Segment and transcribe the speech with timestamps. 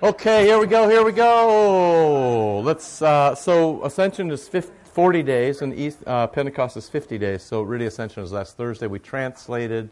[0.00, 2.60] Okay, here we go, here we go.
[2.60, 7.42] Let's, uh, so Ascension is 50, 40 days and East, uh, Pentecost is 50 days.
[7.42, 8.86] So really Ascension is last Thursday.
[8.86, 9.90] We translated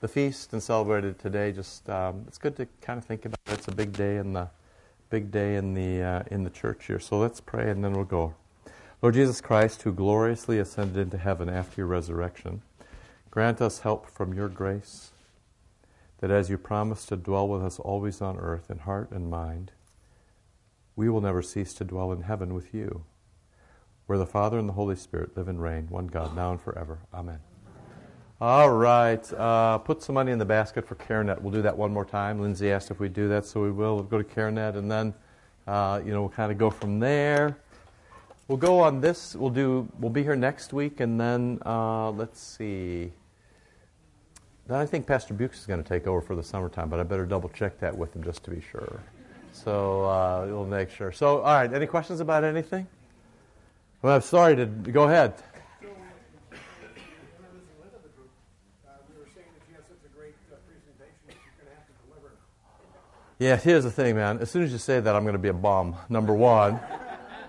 [0.00, 1.52] the feast and celebrated today.
[1.52, 3.52] Just, um, it's good to kind of think about it.
[3.52, 4.48] It's a big day in the,
[5.10, 6.98] big day in the, uh, in the church here.
[6.98, 8.34] So let's pray and then we'll go.
[9.02, 12.62] Lord Jesus Christ, who gloriously ascended into heaven after your resurrection,
[13.30, 15.10] grant us help from your grace
[16.24, 19.72] that as you promise to dwell with us always on earth in heart and mind,
[20.96, 23.04] we will never cease to dwell in heaven with you,
[24.06, 26.98] where the Father and the Holy Spirit live and reign, one God, now and forever.
[27.12, 27.40] Amen.
[28.40, 29.30] All right.
[29.34, 31.42] Uh, put some money in the basket for CareNet.
[31.42, 32.40] We'll do that one more time.
[32.40, 33.96] Lindsay asked if we'd do that, so we will.
[33.96, 35.12] We'll go to CareNet, and then,
[35.66, 37.58] uh, you know, we'll kind of go from there.
[38.48, 39.36] We'll go on this.
[39.36, 39.86] We'll do.
[40.00, 43.12] We'll be here next week, and then uh, let's see.
[44.70, 47.26] I think Pastor Bukes is going to take over for the summertime, but I better
[47.26, 49.00] double check that with him just to be sure.
[49.52, 51.12] So uh, we'll make sure.
[51.12, 52.86] So, all right, any questions about anything?
[54.00, 55.34] Well, I'm sorry to go ahead.
[63.38, 64.38] Yeah, here's the thing, man.
[64.38, 65.96] As soon as you say that, I'm going to be a bum.
[66.08, 66.80] Number one.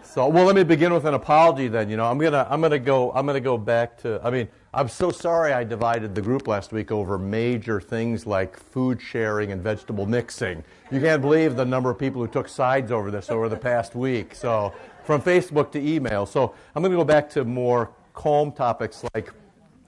[0.04, 1.68] So, well, let me begin with an apology.
[1.68, 4.22] Then, you know, I'm gonna, I'm gonna go, I'm gonna go back to.
[4.24, 8.58] I mean, I'm so sorry I divided the group last week over major things like
[8.58, 10.66] food sharing and vegetable mixing.
[10.92, 13.96] You can't believe the number of people who took sides over this over the past
[13.96, 14.36] week.
[14.36, 14.74] So,
[15.06, 16.26] from Facebook to email.
[16.26, 19.32] So, I'm going to go back to more calm topics like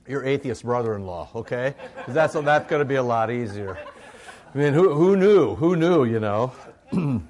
[0.08, 1.32] your atheist brother-in-law.
[1.36, 3.78] Okay, because that's that's going to be a lot easier.
[4.56, 5.56] I mean, who who knew?
[5.56, 6.06] Who knew?
[6.06, 6.54] You know.
[6.94, 7.22] All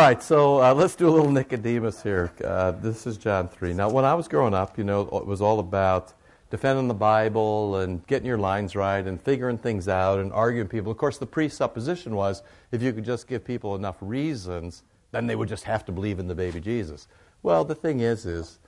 [0.00, 2.32] right, so uh, let's do a little Nicodemus here.
[2.42, 3.74] Uh, this is John 3.
[3.74, 6.14] Now, when I was growing up, you know, it was all about
[6.50, 10.92] defending the Bible and getting your lines right and figuring things out and arguing people.
[10.92, 15.36] Of course, the presupposition was if you could just give people enough reasons, then they
[15.36, 17.08] would just have to believe in the baby Jesus.
[17.42, 18.58] Well, the thing is, is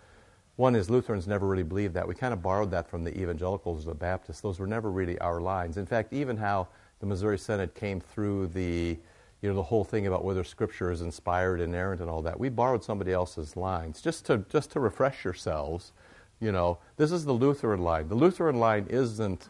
[0.57, 2.09] one is Lutherans never really believed that.
[2.09, 4.41] We kind of borrowed that from the evangelicals, the Baptists.
[4.41, 5.77] Those were never really our lines.
[5.77, 6.69] In fact, even how
[6.99, 8.99] the Missouri Synod came through the
[9.41, 12.41] you know the whole thing about whether Scripture is inspired, inerrant, and all that.
[12.41, 15.93] We borrowed somebody else's lines just to just to refresh yourselves
[16.41, 18.09] you know, this is the Lutheran line.
[18.09, 19.49] The Lutheran line isn't,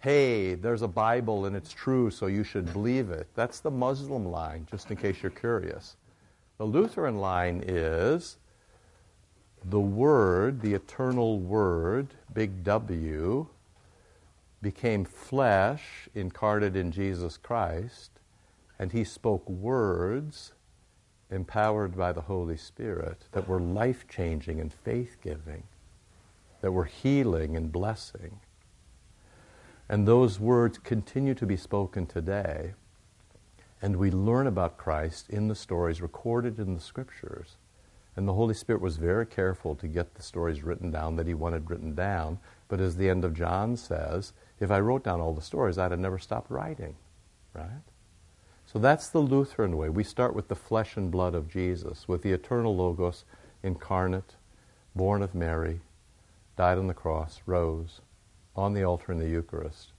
[0.00, 3.28] hey, there's a Bible and it's true, so you should believe it.
[3.34, 5.96] That's the Muslim line, just in case you're curious.
[6.58, 8.38] The Lutheran line is
[9.64, 13.46] the Word, the eternal Word, big W,
[14.62, 18.10] became flesh incarnate in Jesus Christ,
[18.78, 20.52] and he spoke words
[21.30, 25.62] empowered by the Holy Spirit that were life changing and faith giving
[26.60, 28.40] that were healing and blessing.
[29.88, 32.74] And those words continue to be spoken today.
[33.80, 37.56] And we learn about Christ in the stories recorded in the scriptures.
[38.16, 41.34] And the Holy Spirit was very careful to get the stories written down that he
[41.34, 42.38] wanted written down.
[42.68, 45.90] But as the end of John says, if I wrote down all the stories, I'd
[45.90, 46.96] have never stopped writing.
[47.54, 47.82] Right?
[48.64, 49.88] So that's the Lutheran way.
[49.88, 53.24] We start with the flesh and blood of Jesus, with the eternal Logos
[53.62, 54.34] incarnate,
[54.94, 55.80] born of Mary,
[56.56, 58.00] died on the cross, rose
[58.54, 59.92] on the altar in the Eucharist.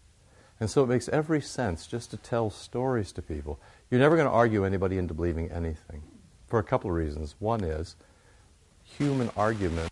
[0.60, 3.60] And so it makes every sense just to tell stories to people.
[3.90, 6.02] You're never going to argue anybody into believing anything
[6.48, 7.36] for a couple of reasons.
[7.40, 7.96] One is
[8.84, 9.90] human argument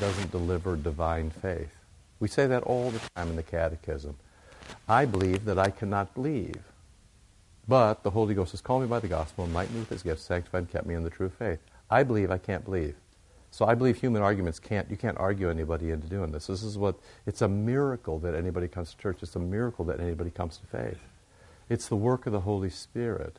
[0.00, 1.70] doesn't deliver divine faith.
[2.18, 4.16] We say that all the time in the Catechism.
[4.88, 6.62] I believe that I cannot believe.
[7.68, 10.22] But the Holy Ghost has called me by the gospel, enlightened me with his gifts,
[10.22, 11.58] sanctified and kept me in the true faith.
[11.90, 12.96] I believe I can't believe.
[13.56, 16.48] So I believe human arguments can't, you can't argue anybody into doing this.
[16.48, 19.22] This is what, it's a miracle that anybody comes to church.
[19.22, 20.98] It's a miracle that anybody comes to faith.
[21.70, 23.38] It's the work of the Holy Spirit.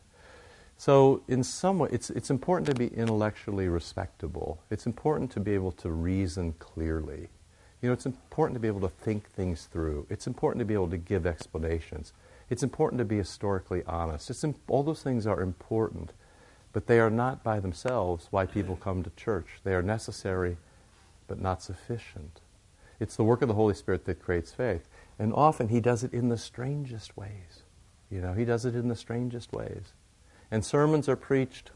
[0.75, 4.57] So, in some way, it's, it's important to be intellectually respectable.
[4.71, 7.29] It's important to be able to reason clearly.
[7.83, 10.07] You know, it's important to be able to think things through.
[10.09, 12.11] It's important to be able to give explanations.
[12.49, 14.31] It's important to be historically honest.
[14.31, 16.11] It's, all those things are important.
[16.77, 19.47] But they are not by themselves why people come to church.
[19.63, 20.57] They are necessary,
[21.27, 22.39] but not sufficient.
[22.99, 24.87] It's the work of the Holy Spirit that creates faith.
[25.17, 27.63] And often He does it in the strangest ways.
[28.11, 29.93] You know, He does it in the strangest ways.
[30.51, 31.71] And sermons are preached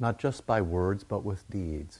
[0.00, 1.98] not just by words, but with deeds.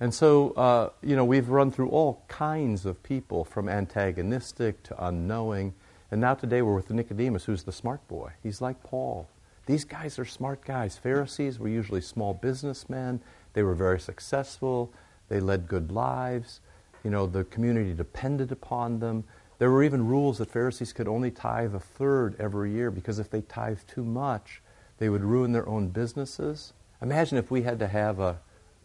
[0.00, 5.06] And so, uh, you know, we've run through all kinds of people, from antagonistic to
[5.06, 5.74] unknowing.
[6.10, 8.32] And now today we're with Nicodemus, who's the smart boy.
[8.42, 9.28] He's like Paul.
[9.66, 10.98] These guys are smart guys.
[10.98, 13.20] Pharisees were usually small businessmen.
[13.54, 14.92] They were very successful.
[15.28, 16.60] They led good lives.
[17.02, 19.24] You know, the community depended upon them.
[19.58, 23.30] There were even rules that Pharisees could only tithe a third every year because if
[23.30, 24.60] they tithed too much,
[24.98, 26.72] They would ruin their own businesses.
[27.02, 28.38] Imagine if we had to have a,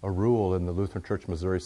[0.04, 1.60] a rule in the Lutheran Church Missouri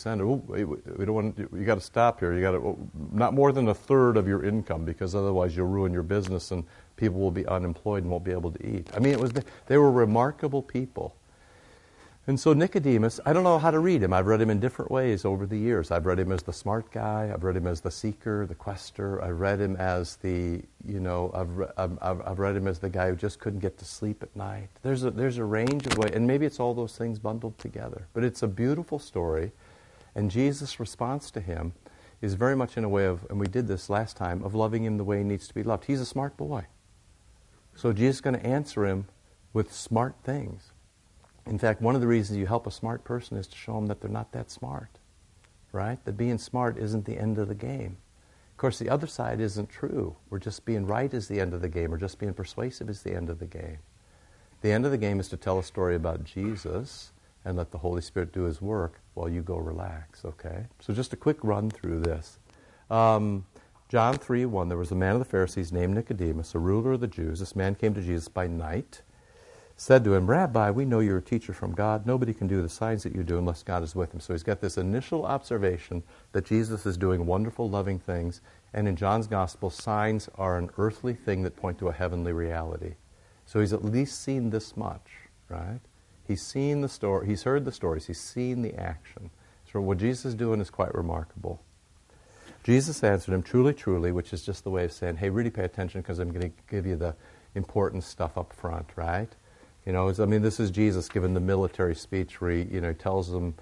[0.48, 2.33] we, we don't want you got to stop here.
[2.33, 2.77] You got to
[3.12, 6.66] not more than a third of your income because otherwise you'll ruin your business and
[6.95, 8.90] people will be unemployed and won't be able to eat.
[8.95, 9.34] I mean, it was
[9.68, 11.16] they were remarkable people.
[12.25, 14.13] And so Nicodemus, I don't know how to read him.
[14.13, 15.92] I've read him in different ways over the years.
[15.92, 17.30] I've read him as the smart guy.
[17.34, 19.22] I've read him as the seeker, the quester.
[19.22, 23.10] I've read him as the, you know, I've, I've, I've read him as the guy
[23.10, 24.69] who just couldn't get to sleep at night.
[24.84, 28.07] There's a, there's a range of ways, and maybe it's all those things bundled together.
[28.13, 29.51] But it's a beautiful story,
[30.16, 31.74] and Jesus' response to him
[32.22, 34.86] is very much in a way of, and we did this last time, of loving
[34.86, 35.84] him the way he needs to be loved.
[35.84, 36.68] He's a smart boy.
[37.75, 39.05] So Jesus is going to answer him
[39.53, 40.71] with smart things.
[41.45, 43.87] In fact, one of the reasons you help a smart person is to show them
[43.87, 44.99] that they're not that smart,
[45.71, 46.03] right?
[46.05, 47.97] That being smart isn't the end of the game.
[48.51, 50.15] Of course, the other side isn't true.
[50.29, 53.01] We're just being right is the end of the game, or just being persuasive is
[53.01, 53.79] the end of the game.
[54.61, 57.11] The end of the game is to tell a story about Jesus
[57.43, 60.67] and let the Holy Spirit do His work while you go relax, okay?
[60.79, 62.39] So, just a quick run through this.
[62.89, 63.45] Um,
[63.94, 67.00] John 3 1, there was a man of the Pharisees named Nicodemus, a ruler of
[67.00, 67.38] the Jews.
[67.38, 69.04] This man came to Jesus by night
[69.75, 72.07] said to him, Rabbi, we know you're a teacher from God.
[72.07, 74.19] Nobody can do the signs that you do unless God is with him.
[74.19, 76.01] So he's got this initial observation
[76.31, 78.42] that Jesus is doing wonderful, loving things.
[78.74, 82.95] And in John's gospel, signs are an earthly thing that point to a heavenly reality.
[83.45, 85.12] So he's at least seen this much,
[85.50, 85.81] right?
[86.28, 89.30] He's seen the story, he's heard the stories, he's seen the action.
[89.72, 91.62] So what Jesus is doing is quite remarkable.
[92.63, 95.63] Jesus answered him, Truly, truly, which is just the way of saying, Hey, really pay
[95.63, 97.15] attention because I'm going to give you the
[97.56, 99.30] important stuff up front, right?
[99.86, 102.94] You know, I mean, this is Jesus giving the military speech where he, you know,
[102.94, 103.54] tells them,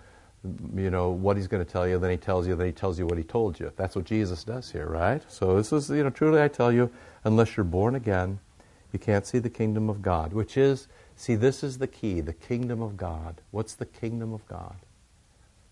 [0.75, 2.99] you know, what he's going to tell you, then he tells you, then he tells
[2.99, 3.71] you what he told you.
[3.75, 5.23] That's what Jesus does here, right?
[5.27, 6.91] So this is, you know, truly I tell you,
[7.23, 8.39] unless you're born again,
[8.91, 12.33] you can't see the kingdom of God, which is, see, this is the key, the
[12.33, 13.41] kingdom of God.
[13.51, 14.75] What's the kingdom of God?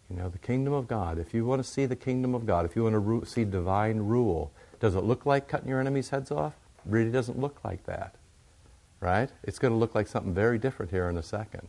[0.10, 1.20] You know, the kingdom of God.
[1.20, 3.46] If you want to see the kingdom of God, if you want to ru- see
[3.46, 6.54] divine rule, does it look like cutting your enemies' heads off?
[6.86, 8.16] Really doesn't look like that
[9.02, 9.30] right?
[9.44, 11.68] It's going to look like something very different here in a second.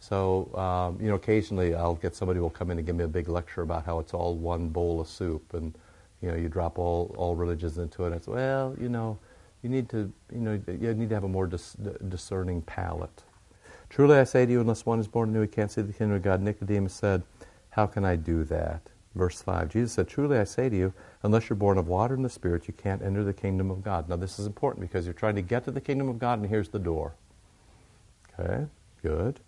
[0.00, 3.08] So, um, you know, occasionally I'll get somebody will come in and give me a
[3.08, 5.74] big lecture about how it's all one bowl of soup, and
[6.22, 8.08] you know, you drop all, all religions into it.
[8.08, 9.18] And it's well, you know,
[9.62, 11.76] you need to, you know, you need to have a more dis-
[12.08, 13.24] discerning palate.
[13.90, 16.16] Truly, I say to you, unless one is born anew, he can't see the kingdom
[16.16, 16.42] of God.
[16.42, 17.22] Nicodemus said,
[17.78, 20.92] "How can I do that?" Verse 5, Jesus said, Truly I say to you,
[21.22, 24.08] unless you're born of water and the Spirit, you can't enter the kingdom of God.
[24.08, 26.48] Now, this is important because you're trying to get to the kingdom of God, and
[26.48, 27.14] here's the door.
[28.38, 28.66] Okay,
[29.02, 29.40] good.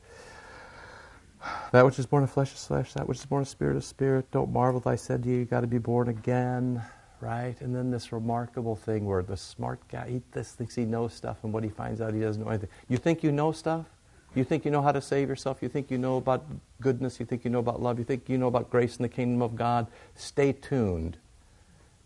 [1.72, 3.86] That which is born of flesh is flesh, that which is born of spirit is
[3.86, 4.30] spirit.
[4.30, 6.82] Don't marvel that I said to you, you got to be born again,
[7.20, 7.54] right?
[7.60, 11.52] And then this remarkable thing where the smart guy, he thinks he knows stuff, and
[11.52, 12.70] what he finds out, he doesn't know anything.
[12.88, 13.86] You think you know stuff?
[14.34, 15.58] You think you know how to save yourself?
[15.60, 16.44] You think you know about
[16.80, 17.18] goodness?
[17.18, 17.98] You think you know about love?
[17.98, 19.88] You think you know about grace in the kingdom of God?
[20.14, 21.16] Stay tuned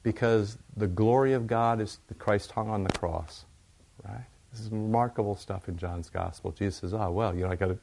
[0.02, 3.44] because the glory of God is the Christ hung on the cross,
[4.08, 4.24] right?
[4.52, 6.52] This is remarkable stuff in John's gospel.
[6.52, 7.78] Jesus says, "Ah, oh, well, you know, I got to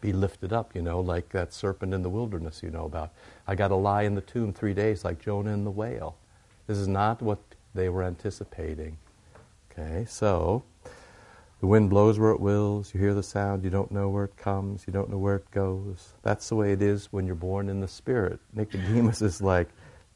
[0.00, 3.10] be lifted up, you know, like that serpent in the wilderness you know about.
[3.46, 6.16] I got to lie in the tomb 3 days like Jonah in the whale."
[6.68, 7.38] This is not what
[7.74, 8.98] they were anticipating.
[9.72, 10.04] Okay?
[10.06, 10.64] So,
[11.60, 12.94] the wind blows where it wills.
[12.94, 13.64] You hear the sound.
[13.64, 14.84] You don't know where it comes.
[14.86, 16.14] You don't know where it goes.
[16.22, 18.38] That's the way it is when you're born in the Spirit.
[18.54, 19.68] Nicodemus is like,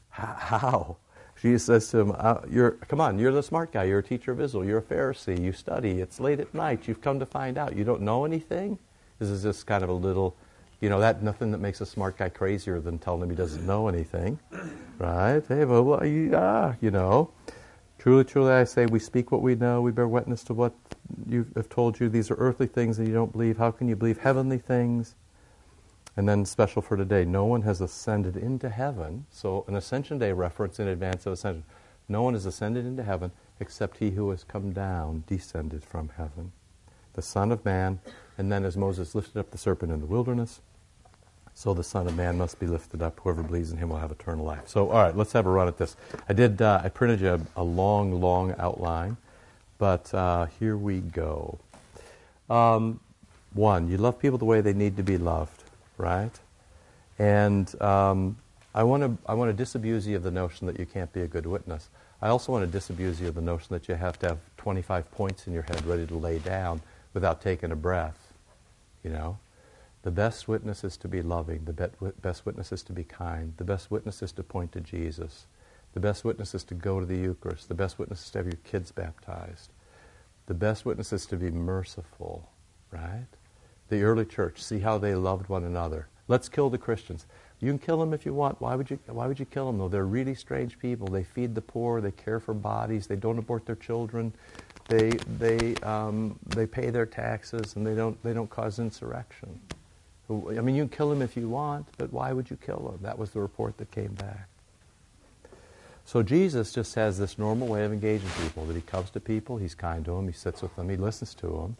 [0.09, 0.97] how?
[1.41, 3.83] Jesus says to him, uh, you're, Come on, you're the smart guy.
[3.83, 4.63] You're a teacher of Israel.
[4.63, 5.41] You're a Pharisee.
[5.41, 5.99] You study.
[5.99, 6.87] It's late at night.
[6.87, 7.75] You've come to find out.
[7.75, 8.79] You don't know anything?
[9.19, 10.37] This is just kind of a little,
[10.79, 13.65] you know, that nothing that makes a smart guy crazier than telling him he doesn't
[13.65, 14.39] know anything.
[14.99, 15.43] Right?
[15.47, 17.31] Hey, well, yeah, you know.
[18.03, 19.79] Truly, truly, I say, we speak what we know.
[19.79, 20.73] We bear witness to what
[21.25, 22.09] you have told you.
[22.09, 23.57] These are earthly things and you don't believe.
[23.57, 25.15] How can you believe heavenly things?
[26.17, 29.25] And then, special for today, no one has ascended into heaven.
[29.31, 31.63] So, an Ascension Day reference in advance of Ascension.
[32.09, 33.31] No one has ascended into heaven
[33.61, 36.51] except he who has come down, descended from heaven.
[37.13, 37.99] The Son of Man.
[38.37, 40.59] And then, as Moses lifted up the serpent in the wilderness,
[41.55, 43.19] so the Son of Man must be lifted up.
[43.21, 44.67] Whoever believes in him will have eternal life.
[44.67, 45.95] So, all right, let's have a run at this.
[46.27, 46.61] I did.
[46.61, 49.17] Uh, I printed you a, a, long, long outline,
[49.77, 51.59] but uh, here we go.
[52.49, 52.99] Um,
[53.53, 55.63] one, you love people the way they need to be loved,
[55.97, 56.31] right?
[57.19, 58.37] And um,
[58.73, 59.17] I want to.
[59.29, 61.89] I want to disabuse you of the notion that you can't be a good witness.
[62.21, 65.11] I also want to disabuse you of the notion that you have to have 25
[65.11, 66.81] points in your head ready to lay down
[67.13, 68.17] without taking a breath.
[69.03, 69.37] You know,
[70.03, 71.63] the best witness is to be loving.
[71.63, 73.53] The best witness is to be kind.
[73.55, 75.47] The best witness is to point to Jesus.
[75.93, 77.69] The best witness is to go to the Eucharist.
[77.69, 79.71] The best witness is to have your kids baptized.
[80.47, 82.49] The best witness is to be merciful,
[82.91, 83.27] right?
[83.87, 86.07] The early church, see how they loved one another.
[86.27, 87.25] Let's kill the Christians.
[87.61, 88.59] You can kill them if you want.
[88.59, 89.87] Why would you, why would you kill them, though?
[89.87, 91.07] They're really strange people.
[91.07, 94.33] They feed the poor, they care for bodies, they don't abort their children,
[94.89, 99.61] they, they, um, they pay their taxes, and they don't, they don't cause insurrection.
[100.29, 102.99] I mean, you can kill them if you want, but why would you kill them?
[103.01, 104.47] That was the report that came back.
[106.05, 109.57] So Jesus just has this normal way of engaging people that he comes to people,
[109.57, 111.77] he's kind to them, he sits with them, he listens to them,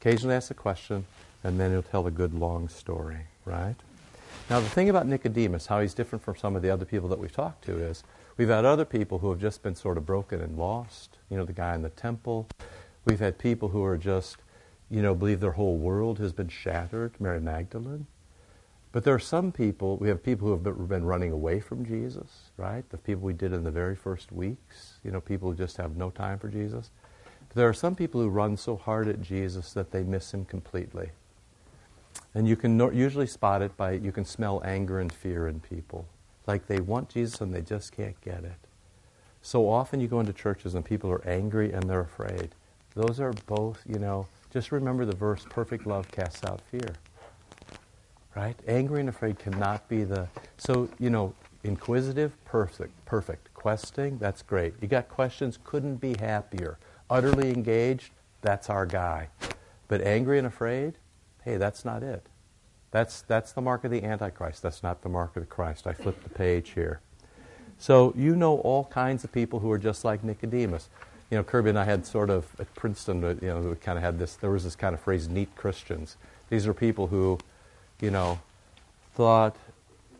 [0.00, 1.06] occasionally asks a question,
[1.42, 3.76] and then he'll tell a good long story, right?
[4.50, 7.18] Now, the thing about Nicodemus, how he's different from some of the other people that
[7.18, 8.04] we've talked to, is
[8.36, 11.16] we've had other people who have just been sort of broken and lost.
[11.30, 12.46] You know, the guy in the temple.
[13.06, 14.36] We've had people who are just,
[14.90, 18.06] you know, believe their whole world has been shattered, Mary Magdalene.
[18.92, 22.50] But there are some people, we have people who have been running away from Jesus,
[22.56, 22.88] right?
[22.90, 25.96] The people we did in the very first weeks, you know, people who just have
[25.96, 26.90] no time for Jesus.
[27.48, 30.44] But there are some people who run so hard at Jesus that they miss him
[30.44, 31.10] completely.
[32.34, 36.06] And you can usually spot it by, you can smell anger and fear in people.
[36.46, 38.68] Like they want Jesus and they just can't get it.
[39.42, 42.50] So often you go into churches and people are angry and they're afraid.
[42.94, 46.94] Those are both, you know, just remember the verse, perfect love casts out fear.
[48.36, 48.56] Right?
[48.68, 50.28] Angry and afraid cannot be the.
[50.58, 51.34] So, you know,
[51.64, 53.52] inquisitive, perfect, perfect.
[53.52, 54.74] Questing, that's great.
[54.80, 56.78] You got questions, couldn't be happier.
[57.10, 59.28] Utterly engaged, that's our guy.
[59.88, 60.94] But angry and afraid,
[61.44, 62.24] hey, that's not it.
[62.92, 64.62] That's, that's the mark of the Antichrist.
[64.62, 65.88] That's not the mark of the Christ.
[65.88, 67.00] I flipped the page here.
[67.76, 70.88] So you know all kinds of people who are just like Nicodemus.
[71.34, 73.98] You know, Kirby and I had sort of at Princeton, uh, you know, we kind
[73.98, 76.16] of had this, there was this kind of phrase, neat Christians.
[76.48, 77.40] These are people who,
[78.00, 78.38] you know,
[79.16, 79.56] thought,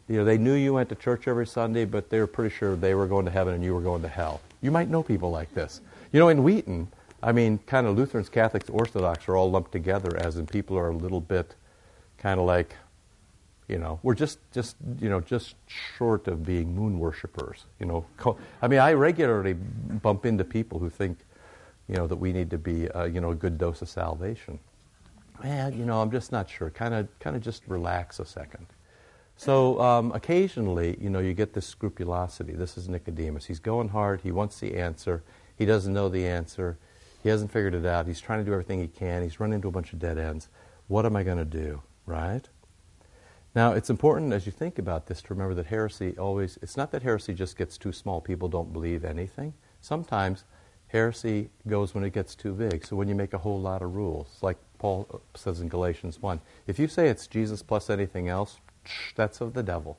[0.08, 2.74] you know, they knew you went to church every Sunday, but they were pretty sure
[2.74, 4.40] they were going to heaven and you were going to hell.
[4.60, 5.82] You might know people like this.
[6.10, 6.88] You know, in Wheaton,
[7.22, 10.88] I mean, kind of Lutherans, Catholics, Orthodox are all lumped together, as in people are
[10.88, 11.54] a little bit
[12.18, 12.74] kind of like,
[13.68, 17.64] you know, we're just, just, you know, just short of being moon worshippers.
[17.80, 21.18] You know, I mean, I regularly bump into people who think,
[21.88, 24.58] you know, that we need to be, uh, you know, a good dose of salvation.
[25.42, 26.70] Man, you know, I'm just not sure.
[26.70, 28.66] Kind of, kind of just relax a second.
[29.36, 32.52] So um, occasionally, you know, you get this scrupulosity.
[32.52, 33.46] This is Nicodemus.
[33.46, 34.20] He's going hard.
[34.20, 35.22] He wants the answer.
[35.56, 36.78] He doesn't know the answer.
[37.22, 38.06] He hasn't figured it out.
[38.06, 39.22] He's trying to do everything he can.
[39.22, 40.48] He's run into a bunch of dead ends.
[40.88, 41.82] What am I going to do?
[42.06, 42.46] Right?
[43.54, 46.90] Now, it's important as you think about this to remember that heresy always, it's not
[46.90, 49.54] that heresy just gets too small, people don't believe anything.
[49.80, 50.44] Sometimes
[50.88, 52.84] heresy goes when it gets too big.
[52.84, 56.40] So when you make a whole lot of rules, like Paul says in Galatians 1,
[56.66, 58.58] if you say it's Jesus plus anything else,
[59.14, 59.98] that's of the devil.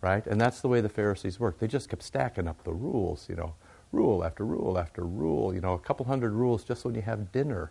[0.00, 0.26] Right?
[0.26, 1.60] And that's the way the Pharisees worked.
[1.60, 3.54] They just kept stacking up the rules, you know
[3.94, 7.32] rule after rule after rule, you know, a couple hundred rules just when you have
[7.32, 7.70] dinner.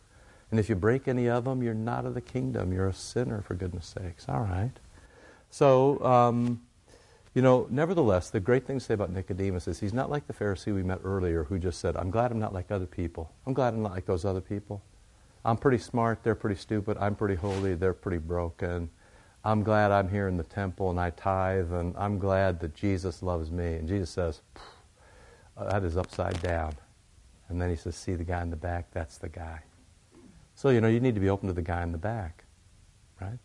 [0.50, 2.72] And if you break any of them, you're not of the kingdom.
[2.72, 4.28] You're a sinner, for goodness sakes.
[4.30, 4.72] All right.
[5.54, 6.64] So, um,
[7.36, 10.34] you know, nevertheless, the great thing to say about Nicodemus is he's not like the
[10.34, 13.32] Pharisee we met earlier who just said, I'm glad I'm not like other people.
[13.46, 14.82] I'm glad I'm not like those other people.
[15.46, 16.98] I'm pretty smart, they're pretty stupid.
[17.00, 18.90] I'm pretty holy, they're pretty broken.
[19.46, 23.22] I'm glad I'm here in the temple and I tithe, and I'm glad that Jesus
[23.22, 23.76] loves me.
[23.76, 24.42] And Jesus says,
[25.56, 26.74] that is upside down.
[27.50, 28.88] And then he says, See the guy in the back?
[28.92, 29.60] That's the guy.
[30.56, 32.46] So, you know, you need to be open to the guy in the back,
[33.22, 33.38] right?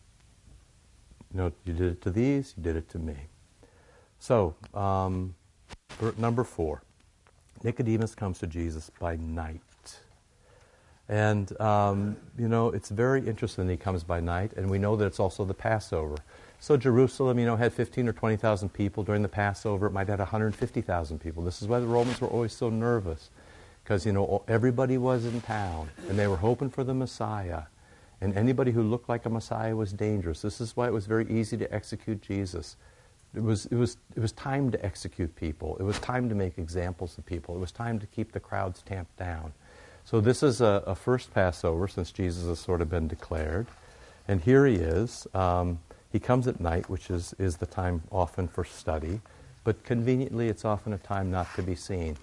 [1.33, 3.15] You know, you did it to these, you did it to me.
[4.19, 5.35] So, um,
[6.17, 6.81] number four
[7.63, 9.61] Nicodemus comes to Jesus by night.
[11.09, 14.95] And, um, you know, it's very interesting that he comes by night, and we know
[14.95, 16.15] that it's also the Passover.
[16.59, 19.87] So Jerusalem, you know, had 15 or 20,000 people during the Passover.
[19.87, 21.43] It might have had 150,000 people.
[21.43, 23.31] This is why the Romans were always so nervous,
[23.83, 27.63] because, you know, everybody was in town, and they were hoping for the Messiah.
[28.21, 30.41] And anybody who looked like a Messiah was dangerous.
[30.41, 32.75] This is why it was very easy to execute Jesus.
[33.33, 35.77] It was, it, was, it was time to execute people.
[35.79, 37.55] It was time to make examples of people.
[37.55, 39.53] It was time to keep the crowds tamped down.
[40.03, 43.67] So this is a, a first Passover since Jesus has sort of been declared.
[44.27, 45.27] And here he is.
[45.33, 45.79] Um,
[46.11, 49.21] he comes at night, which is, is the time often for study,
[49.63, 52.17] but conveniently it's often a time not to be seen.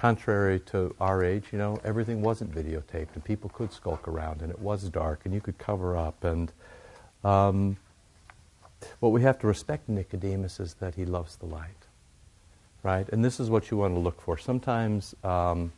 [0.00, 4.50] Contrary to our age, you know, everything wasn't videotaped and people could skulk around and
[4.50, 6.24] it was dark and you could cover up.
[6.24, 6.50] And
[7.22, 7.76] um,
[9.00, 11.86] what we have to respect Nicodemus is that he loves the light,
[12.82, 13.06] right?
[13.10, 14.38] And this is what you want to look for.
[14.38, 15.70] Sometimes um,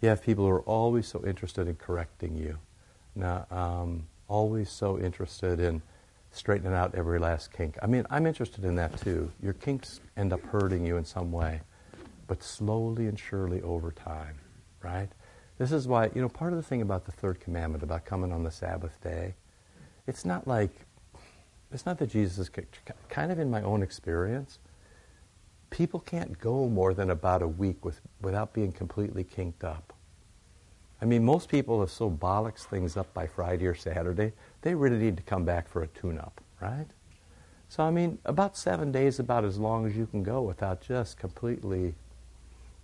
[0.00, 2.58] you have people who are always so interested in correcting you,
[3.16, 5.82] now, um, always so interested in
[6.30, 7.76] straightening out every last kink.
[7.82, 9.32] I mean, I'm interested in that too.
[9.42, 11.60] Your kinks end up hurting you in some way,
[12.26, 14.38] but slowly and surely over time,
[14.82, 15.08] right?
[15.58, 18.32] This is why, you know, part of the thing about the third commandment, about coming
[18.32, 19.34] on the Sabbath day,
[20.06, 20.70] it's not like,
[21.72, 22.50] it's not that Jesus is
[23.08, 24.58] kind of in my own experience.
[25.70, 29.92] People can't go more than about a week with, without being completely kinked up.
[31.00, 34.98] I mean, most people have so bollocks things up by Friday or Saturday, they really
[34.98, 36.86] need to come back for a tune up, right?
[37.68, 41.16] So, I mean, about seven days, about as long as you can go without just
[41.16, 41.94] completely,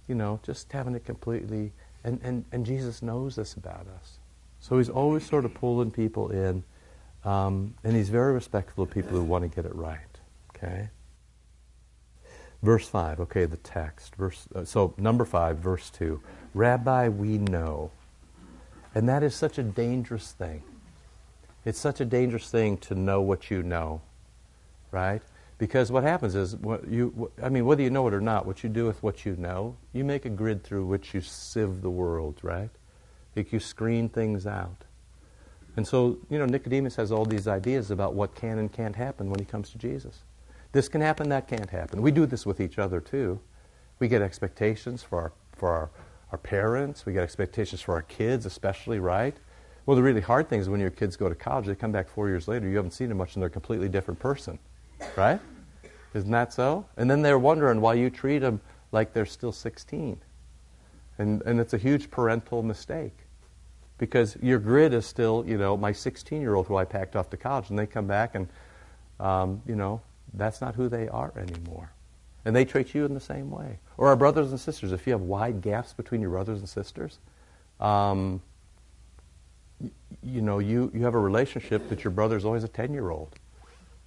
[0.08, 1.72] you know, just having it completely.
[2.04, 4.18] And, and, and Jesus knows this about us.
[4.60, 6.64] So he's always sort of pulling people in,
[7.24, 9.98] um, and he's very respectful of people who want to get it right,
[10.56, 10.88] okay?
[12.62, 14.16] Verse 5, okay, the text.
[14.16, 16.20] Verse, uh, so, number 5, verse 2.
[16.54, 17.92] Rabbi, we know
[18.94, 20.62] and that is such a dangerous thing.
[21.64, 24.00] It's such a dangerous thing to know what you know,
[24.90, 25.22] right?
[25.58, 28.62] Because what happens is, what you, I mean, whether you know it or not, what
[28.62, 31.90] you do with what you know, you make a grid through which you sieve the
[31.90, 32.70] world, right?
[33.34, 34.84] Like you screen things out.
[35.76, 39.30] And so, you know, Nicodemus has all these ideas about what can and can't happen
[39.30, 40.22] when he comes to Jesus.
[40.72, 42.02] This can happen, that can't happen.
[42.02, 43.40] We do this with each other too.
[43.98, 45.90] We get expectations for our, for our
[46.32, 49.36] our parents, we get expectations for our kids, especially, right?
[49.86, 52.08] Well, the really hard thing is when your kids go to college, they come back
[52.08, 54.58] four years later, you haven't seen them much, and they're a completely different person,
[55.16, 55.40] right?
[56.14, 56.86] Isn't that so?
[56.96, 58.60] And then they're wondering why you treat them
[58.92, 60.20] like they're still 16.
[61.18, 63.16] And, and it's a huge parental mistake
[63.98, 67.28] because your grid is still, you know, my 16 year old who I packed off
[67.30, 68.48] to college, and they come back and,
[69.20, 70.00] um, you know,
[70.34, 71.92] that's not who they are anymore.
[72.44, 73.78] And they treat you in the same way.
[73.96, 77.18] Or our brothers and sisters, if you have wide gaps between your brothers and sisters,
[77.80, 78.40] um,
[79.80, 79.90] y-
[80.22, 83.34] you know, you, you have a relationship that your brother's always a 10 year old.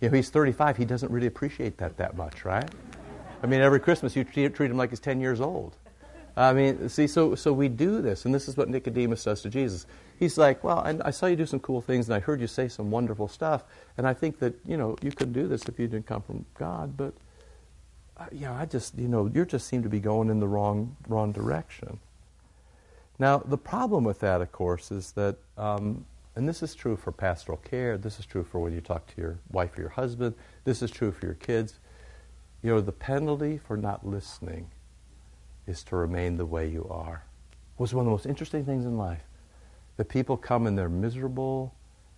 [0.01, 2.70] You know, he's 35, he doesn't really appreciate that that much, right?
[3.43, 5.77] I mean, every Christmas you treat, treat him like he's 10 years old.
[6.36, 9.50] I mean, see, so, so we do this, and this is what Nicodemus does to
[9.50, 9.86] Jesus.
[10.17, 12.48] He's like, Well, I, I, saw you do some cool things, and I heard you
[12.48, 13.65] say some wonderful stuff,
[13.98, 16.46] and I think that, you know, you could do this if you didn't come from
[16.57, 17.14] God, but
[18.31, 21.31] yeah, I just, you know, you just seem to be going in the wrong, wrong
[21.31, 22.00] direction.
[23.20, 27.11] Now, the problem with that, of course, is that, um, and this is true for
[27.11, 30.35] pastoral care, this is true for when you talk to your wife or your husband,
[30.63, 31.79] this is true for your kids.
[32.63, 34.70] You know, the penalty for not listening
[35.67, 37.24] is to remain the way you are.
[37.51, 39.24] It was one of the most interesting things in life.
[39.98, 41.74] That people come and they're miserable,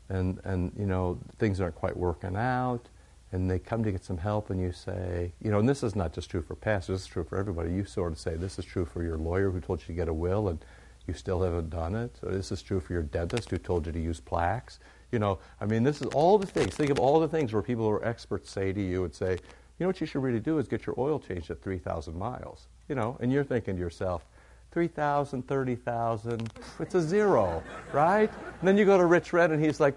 [0.09, 2.87] and, and you know, things aren't quite working out,
[3.31, 5.95] and they come to get some help and you say, you know, and this is
[5.95, 7.73] not just true for pastors, this is true for everybody.
[7.73, 10.07] You sort of say, this is true for your lawyer who told you to get
[10.07, 10.63] a will and
[11.07, 12.19] you still haven't done it.
[12.23, 14.79] Or this is true for your dentist who told you to use plaques.
[15.11, 16.75] You know, I mean, this is all the things.
[16.75, 19.31] Think of all the things where people who are experts say to you and say,
[19.31, 22.67] you know what you should really do is get your oil changed at 3,000 miles.
[22.89, 24.25] You know, and you're thinking to yourself,
[24.71, 27.61] 3,000, 30,000, it's a zero,
[27.91, 28.29] right?
[28.59, 29.95] And then you go to Rich Red and he's like,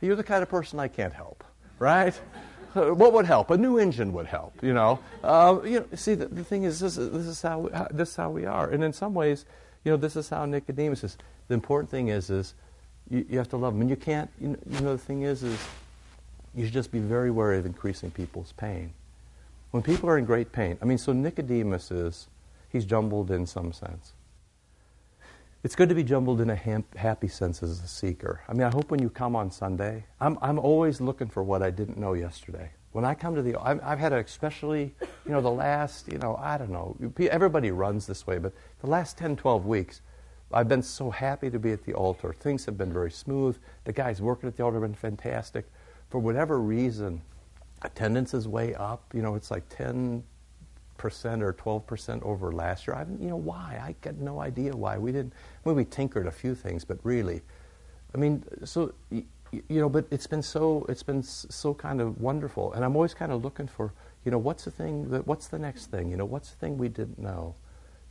[0.00, 1.44] you're the kind of person I can't help
[1.78, 2.14] right?
[2.74, 3.50] What would help?
[3.50, 4.98] A new engine would help, you know.
[5.22, 7.86] Uh, you know, see, the, the thing is, this, is, this is how, we, how,
[7.92, 9.44] this is how we are, and in some ways,
[9.84, 11.18] you know, this is how Nicodemus is.
[11.48, 12.54] The important thing is, is
[13.10, 14.30] you, you have to love them, and you can't.
[14.40, 15.58] You know, you know, the thing is, is
[16.54, 18.92] you should just be very wary of increasing people's pain.
[19.72, 22.28] When people are in great pain, I mean, so Nicodemus is,
[22.70, 24.12] he's jumbled in some sense.
[25.64, 28.42] It's good to be jumbled in a happy sense as a seeker.
[28.48, 31.62] I mean, I hope when you come on Sunday, I'm, I'm always looking for what
[31.62, 32.70] I didn't know yesterday.
[32.94, 34.94] When I come to the, I've, I've had a especially,
[35.26, 36.96] you know, the last, you know, I don't know,
[37.28, 38.52] everybody runs this way, but
[38.82, 40.00] the last 10, 12 weeks,
[40.52, 42.32] I've been so happy to be at the altar.
[42.32, 43.58] Things have been very smooth.
[43.82, 45.66] The guys working at the altar have been fantastic.
[46.08, 47.20] For whatever reason,
[47.82, 49.12] attendance is way up.
[49.12, 50.22] You know, it's like 10,
[50.96, 52.94] percent or 12 percent over last year.
[52.94, 53.82] I, you know, why?
[53.82, 54.98] I got no idea why.
[54.98, 55.32] We didn't.
[55.64, 57.42] Well, we tinkered a few things, but really,
[58.14, 58.94] I mean, so
[59.68, 63.14] you, know, but it's been so it's been so kind of wonderful, and I'm always
[63.14, 63.92] kind of looking for,
[64.24, 66.10] you know, what's the thing that what's the next thing?
[66.10, 67.54] You know, what's the thing we didn't know?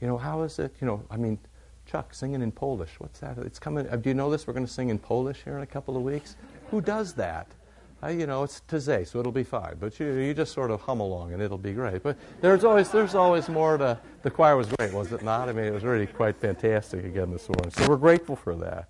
[0.02, 0.74] You know, how is it?
[0.82, 1.38] You know, I mean.
[1.86, 2.92] Chuck singing in Polish.
[2.98, 3.38] What's that?
[3.40, 3.90] It's coming.
[3.90, 4.48] Uh, do you know this?
[4.48, 6.38] We're going to sing in Polish here in a couple of weeks.
[6.72, 7.48] Who does that?
[8.04, 9.76] uh, you know, it's Taizé, so it'll be fine.
[9.80, 12.04] But you, you just sort of hum along and it'll be great.
[12.04, 15.48] But there's always, there's always more to, the choir was great, was it not?
[15.48, 17.72] I mean, it was really quite fantastic again this morning.
[17.72, 18.90] So we're grateful for that.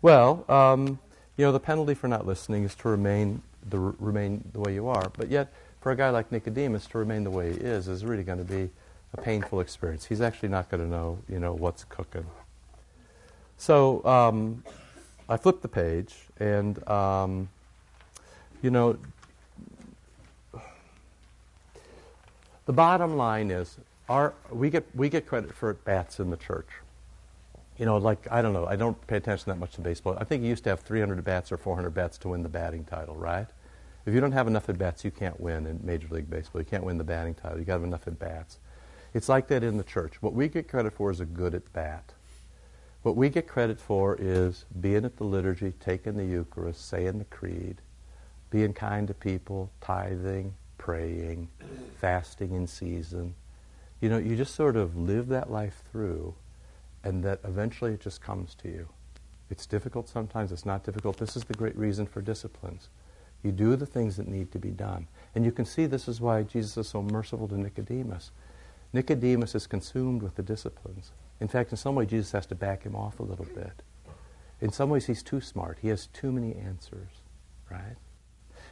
[0.00, 0.98] Well, um,
[1.38, 4.88] you know, the penalty for not listening is to remain the, remain the way you
[4.88, 5.10] are.
[5.16, 8.24] But yet, for a guy like Nicodemus to remain the way he is is really
[8.24, 8.68] going to be
[9.14, 10.04] a painful experience.
[10.04, 12.26] He's actually not going to know, you know, what's cooking.
[13.56, 14.64] So um,
[15.28, 17.48] I flipped the page, and um,
[18.60, 18.98] you know,
[22.66, 26.68] the bottom line is our, we, get, we get credit for bats in the church.
[27.78, 30.16] You know, like, I don't know, I don't pay attention that much to baseball.
[30.18, 32.84] I think you used to have 300 bats or 400 bats to win the batting
[32.84, 33.46] title, right?
[34.04, 36.60] If you don't have enough at bats, you can't win in Major League Baseball.
[36.60, 37.58] You can't win the batting title.
[37.58, 38.58] you got to have enough at bats.
[39.14, 40.20] It's like that in the church.
[40.20, 42.14] What we get credit for is a good at bat.
[43.02, 47.24] What we get credit for is being at the liturgy, taking the Eucharist, saying the
[47.26, 47.76] creed,
[48.50, 51.48] being kind to people, tithing, praying,
[52.00, 53.34] fasting in season.
[54.00, 56.34] You know, you just sort of live that life through
[57.08, 58.86] and that eventually it just comes to you.
[59.50, 61.16] It's difficult sometimes, it's not difficult.
[61.16, 62.90] This is the great reason for disciplines.
[63.42, 65.06] You do the things that need to be done.
[65.34, 68.30] And you can see this is why Jesus is so merciful to Nicodemus.
[68.92, 71.12] Nicodemus is consumed with the disciplines.
[71.40, 73.82] In fact, in some way, Jesus has to back him off a little bit.
[74.60, 75.78] In some ways, he's too smart.
[75.80, 77.22] He has too many answers,
[77.70, 77.96] right?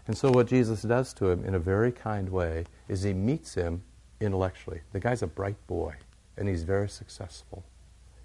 [0.08, 3.54] And so, what Jesus does to him in a very kind way is he meets
[3.54, 3.82] him
[4.20, 4.80] intellectually.
[4.92, 5.94] The guy's a bright boy,
[6.36, 7.64] and he's very successful.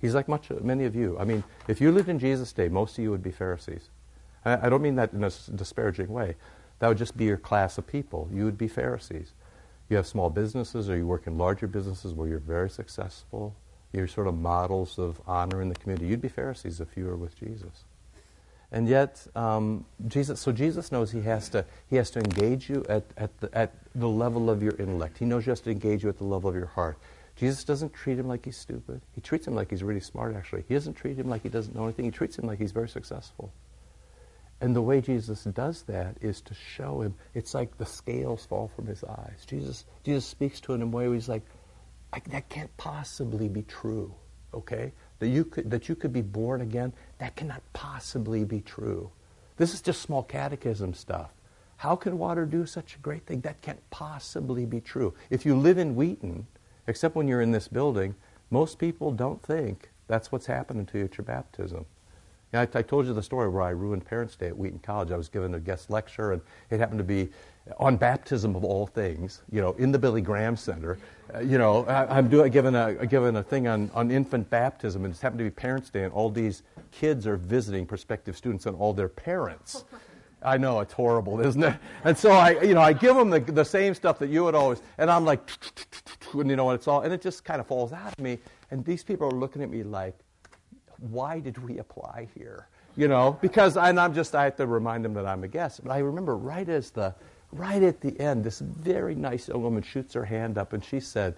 [0.02, 1.18] He's like much, many of you.
[1.20, 3.90] I mean, if you lived in Jesus' day, most of you would be Pharisees.
[4.44, 6.36] I, I don't mean that in a disparaging way.
[6.80, 8.28] That would just be your class of people.
[8.34, 9.34] You would be Pharisees.
[9.90, 13.56] You have small businesses, or you work in larger businesses where you're very successful.
[13.94, 16.08] You're sort of models of honor in the community.
[16.08, 17.84] You'd be Pharisees if you were with Jesus.
[18.72, 22.86] And yet, um, Jesus, so Jesus knows he has to, he has to engage you
[22.88, 25.18] at, at, the, at the level of your intellect.
[25.18, 26.98] He knows he has to engage you at the level of your heart.
[27.36, 29.02] Jesus doesn't treat him like he's stupid.
[29.14, 30.64] He treats him like he's really smart, actually.
[30.68, 32.06] He doesn't treat him like he doesn't know anything.
[32.06, 33.52] He treats him like he's very successful.
[34.60, 38.70] And the way Jesus does that is to show him, it's like the scales fall
[38.76, 39.44] from his eyes.
[39.48, 41.42] Jesus, Jesus speaks to him in a way where he's like,
[42.30, 44.14] that can't possibly be true,
[44.54, 44.92] okay?
[45.18, 49.10] That you, could, that you could be born again, that cannot possibly be true.
[49.58, 51.32] This is just small catechism stuff.
[51.78, 53.42] How can water do such a great thing?
[53.42, 55.16] That can't possibly be true.
[55.32, 56.46] If you live in Wheaton,
[56.88, 58.16] except when you're in this building,
[58.50, 61.86] most people don't think that's what's happening to you at your baptism.
[62.54, 65.12] I, I, told you the story where I ruined Parents' Day at Wheaton College.
[65.12, 67.30] I was given a guest lecture, and it happened to be
[67.78, 70.98] on baptism of all things, you know, in the Billy Graham Center.
[71.34, 75.06] Uh, you know, I, am doing, given, a, given a thing on, on infant baptism,
[75.06, 78.66] and it's happened to be Parents' Day, and all these kids are visiting prospective students
[78.66, 79.86] and all their parents.
[80.44, 81.76] I know it's horrible, isn't it?
[82.04, 84.56] And so I, you know, I give them the, the same stuff that you would
[84.56, 85.48] always, and I'm like,
[86.34, 88.40] and you know, it's all, and it just kind of falls out of me.
[88.72, 90.18] And these people are looking at me like,
[90.98, 92.68] why did we apply here?
[92.96, 95.84] You know, because and I'm just I have to remind them that I'm a guest.
[95.84, 97.16] But I remember right as the
[97.52, 101.00] right at the end, this very nice young woman shoots her hand up and she
[101.00, 101.36] said,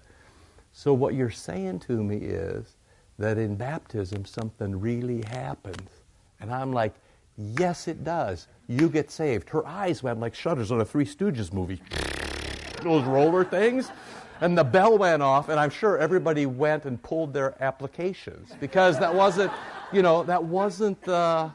[0.72, 2.76] "So what you're saying to me is
[3.20, 5.90] that in baptism something really happens."
[6.40, 6.96] And I'm like,
[7.38, 8.48] "Yes, it does.
[8.68, 11.82] You get saved." Her eyes went like shutters on a Three Stooges movie.
[12.84, 13.92] Those roller things.
[14.42, 19.00] And the bell went off, and I'm sure everybody went and pulled their applications because
[19.00, 19.52] that wasn't,
[19.94, 21.52] you know, that wasn't the.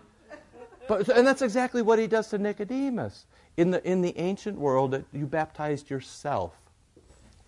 [0.88, 3.26] But, and that's exactly what he does to Nicodemus.
[3.58, 6.54] In the, in the ancient world, you baptized yourself.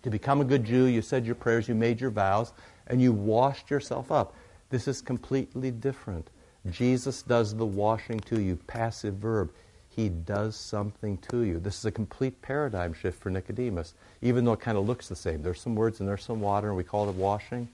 [0.03, 2.53] To become a good Jew, you said your prayers, you made your vows,
[2.87, 4.35] and you washed yourself up.
[4.69, 6.29] This is completely different.
[6.69, 9.51] Jesus does the washing to you, passive verb
[9.93, 11.59] he does something to you.
[11.59, 15.17] This is a complete paradigm shift for Nicodemus, even though it kind of looks the
[15.17, 15.41] same.
[15.41, 17.67] There's some words and there's some water, and we call it washing,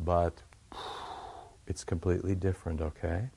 [0.00, 0.32] but
[1.68, 3.28] it's completely different, okay?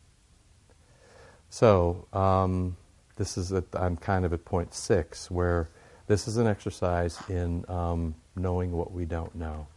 [1.51, 2.75] So, um,
[3.17, 5.69] this is, at, I'm kind of at point six, where
[6.07, 9.67] this is an exercise in um, knowing what we don't know.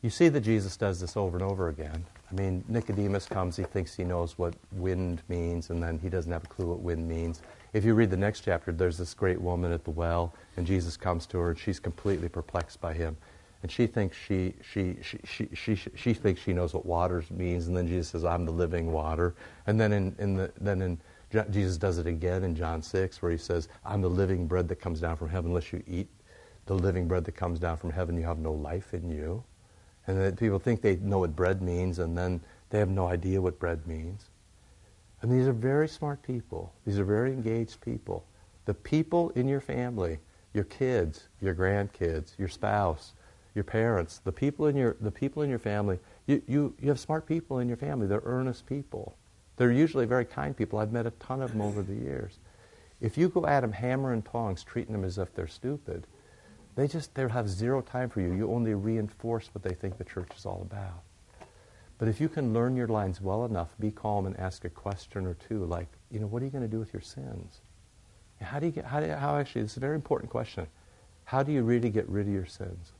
[0.00, 2.04] You see that Jesus does this over and over again.
[2.30, 6.32] I mean, Nicodemus comes, he thinks he knows what wind means, and then he doesn't
[6.32, 7.42] have a clue what wind means.
[7.72, 10.96] If you read the next chapter, there's this great woman at the well, and Jesus
[10.96, 13.16] comes to her, and she's completely perplexed by him.
[13.62, 17.68] And she thinks she, she, she, she, she, she, thinks she knows what water means,
[17.68, 19.34] and then Jesus says, I'm the living water.
[19.66, 21.00] And then in, in the, then in,
[21.50, 24.80] Jesus does it again in John 6, where he says, I'm the living bread that
[24.80, 25.50] comes down from heaven.
[25.50, 26.08] Unless you eat
[26.66, 29.42] the living bread that comes down from heaven, you have no life in you.
[30.06, 32.40] And then people think they know what bread means, and then
[32.70, 34.28] they have no idea what bread means.
[35.22, 36.72] And these are very smart people.
[36.84, 38.26] These are very engaged people.
[38.66, 40.18] The people in your family,
[40.52, 43.14] your kids, your grandkids, your spouse,
[43.54, 47.00] your parents, the people in your, the people in your family, you, you, you have
[47.00, 48.06] smart people in your family.
[48.06, 49.16] They're earnest people.
[49.56, 50.78] They're usually very kind people.
[50.78, 52.38] I've met a ton of them over the years.
[53.00, 56.06] If you go at them hammer and tongs, treating them as if they're stupid,
[56.76, 58.32] they just they'll have zero time for you.
[58.32, 61.02] You only reinforce what they think the church is all about.
[61.98, 65.26] But if you can learn your lines well enough, be calm and ask a question
[65.26, 67.60] or two, like, you know, what are you going to do with your sins?
[68.40, 70.66] How do you get, how, do how actually, it's a very important question.
[71.24, 72.92] How do you really get rid of your sins?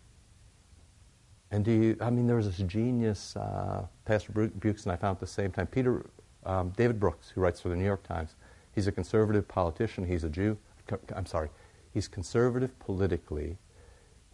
[1.50, 5.16] And do you, I mean, there was this genius, uh, Pastor Bukes and I found
[5.16, 6.06] at the same time, Peter,
[6.46, 8.36] um, David Brooks, who writes for the New York Times.
[8.72, 10.06] He's a conservative politician.
[10.06, 10.56] He's a Jew.
[11.14, 11.50] I'm sorry.
[11.92, 13.58] He's conservative politically.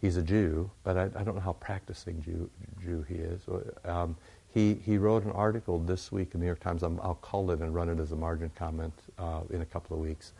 [0.01, 2.49] He's a Jew, but I, I don't know how practicing Jew,
[2.83, 3.41] Jew he is.
[3.85, 4.17] Um,
[4.53, 6.83] he, he wrote an article this week in the New York Times.
[6.83, 9.95] i will call it and run it as a margin comment uh, in a couple
[9.95, 10.33] of weeks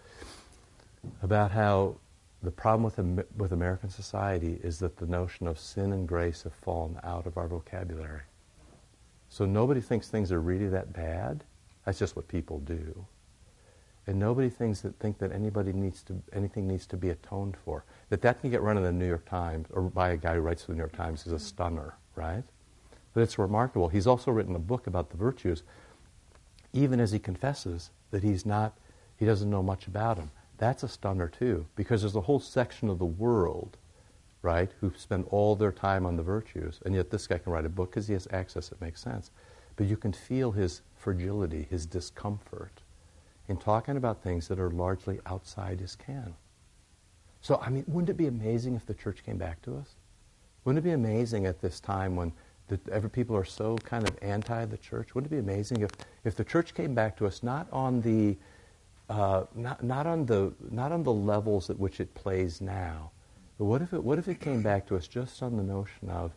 [1.22, 1.96] about how
[2.44, 6.54] the problem with, with American society is that the notion of sin and grace have
[6.54, 8.22] fallen out of our vocabulary.
[9.30, 11.44] So nobody thinks things are really that bad.
[11.86, 13.06] That's just what people do.
[14.08, 17.86] And nobody thinks that think that anybody needs to anything needs to be atoned for.
[18.12, 20.42] That that can get run in the New York Times or by a guy who
[20.42, 22.44] writes for the New York Times is a stunner, right?
[23.14, 23.88] But it's remarkable.
[23.88, 25.64] He's also written a book about the virtues,
[26.74, 28.74] even as he confesses that he's not,
[29.16, 30.30] he doesn't know much about them.
[30.58, 33.78] That's a stunner too, because there's a whole section of the world,
[34.42, 37.66] right, who spend all their time on the virtues, and yet this guy can write
[37.66, 38.74] a book because he has access.
[38.74, 39.32] It makes sense,
[39.78, 42.82] but you can feel his fragility, his discomfort,
[43.48, 46.36] in talking about things that are largely outside his ken.
[47.42, 49.96] So, I mean, wouldn't it be amazing if the church came back to us?
[50.64, 52.34] Wouldn't it be amazing at this time when
[52.72, 55.14] that every people are so kind of anti the church.
[55.14, 55.92] Wouldn't it be amazing if,
[56.24, 58.38] if the church came back to us not on the
[59.10, 63.12] uh, not, not on the not on the levels at which it plays now,
[63.58, 66.10] but what if it what if it came back to us just on the notion
[66.10, 66.32] of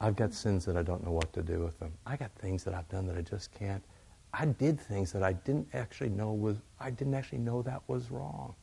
[0.00, 1.92] I've got sins that I don't know what to do with them.
[2.06, 3.84] I got things that I've done that I just can't.
[4.32, 8.10] I did things that I didn't actually know was I didn't actually know that was
[8.10, 8.54] wrong.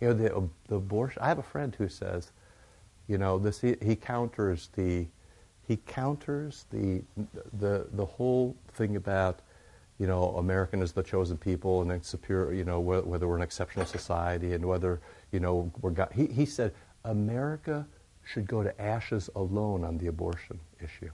[0.00, 1.22] You know the the abortion.
[1.22, 2.32] I have a friend who says,
[3.08, 5.06] you know, this he, he counters the
[5.70, 7.00] he counters the,
[7.60, 9.38] the, the whole thing about,
[10.00, 13.42] you know, American is the chosen people and superior, you know, whether, whether we're an
[13.42, 16.08] exceptional society and whether, you know, we're God.
[16.12, 17.86] He, he said America
[18.24, 21.10] should go to ashes alone on the abortion issue.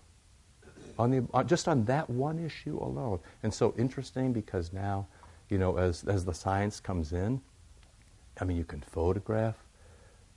[0.99, 3.21] On the, on, just on that one issue alone.
[3.43, 5.07] And so interesting because now,
[5.51, 7.43] you know, as, as the science comes in,
[8.41, 9.57] I mean, you can photograph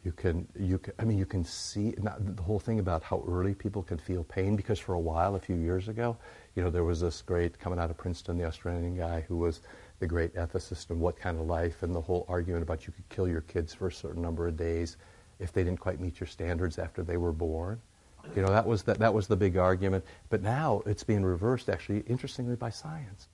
[0.04, 3.24] you can, you can, I mean, you can see not, the whole thing about how
[3.28, 6.16] early people can feel pain because for a while, a few years ago,
[6.56, 9.62] you know, there was this great, coming out of Princeton, the Australian guy who was
[10.00, 13.08] the great ethicist and what kind of life and the whole argument about you could
[13.10, 14.96] kill your kids for a certain number of days
[15.40, 17.82] if they didn't quite meet your standards after they were born.
[18.36, 20.06] You know, that was the, that was the big argument.
[20.30, 23.28] But now it's being reversed, actually, interestingly, by science.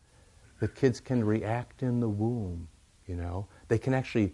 [0.59, 2.67] That kids can react in the womb,
[3.07, 3.47] you know.
[3.67, 4.33] They can actually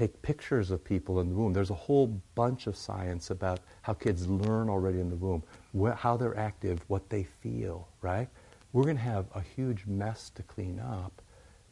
[0.00, 1.52] take pictures of people in the womb.
[1.52, 5.42] There's a whole bunch of science about how kids learn already in the womb,
[5.78, 8.26] wh- how they're active, what they feel, right?
[8.72, 11.20] We're going to have a huge mess to clean up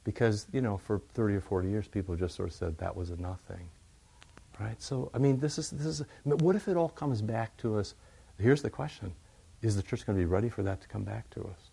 [0.05, 3.09] because, you know, for 30 or 40 years, people just sort of said that was
[3.09, 3.67] a nothing,
[4.61, 4.81] right?
[4.83, 7.95] So, I mean, this is, this is, what if it all comes back to us?
[8.39, 9.11] Here's the question.
[9.63, 11.71] Is the church going to be ready for that to come back to us?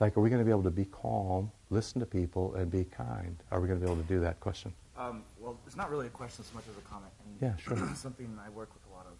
[0.00, 2.84] Like, are we going to be able to be calm, listen to people, and be
[2.84, 3.36] kind?
[3.50, 4.40] Are we going to be able to do that?
[4.40, 4.72] Question.
[4.96, 7.12] Um, well, it's not really a question so much as a comment.
[7.26, 7.76] And yeah, sure.
[7.96, 9.18] something I work with a lot of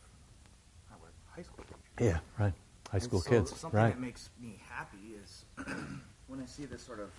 [0.91, 2.15] I work high school teachers.
[2.15, 2.55] Yeah, right.
[2.91, 3.57] High school so kids.
[3.57, 3.95] Something right.
[3.95, 5.45] that makes me happy is
[6.29, 7.11] when I see this sort of,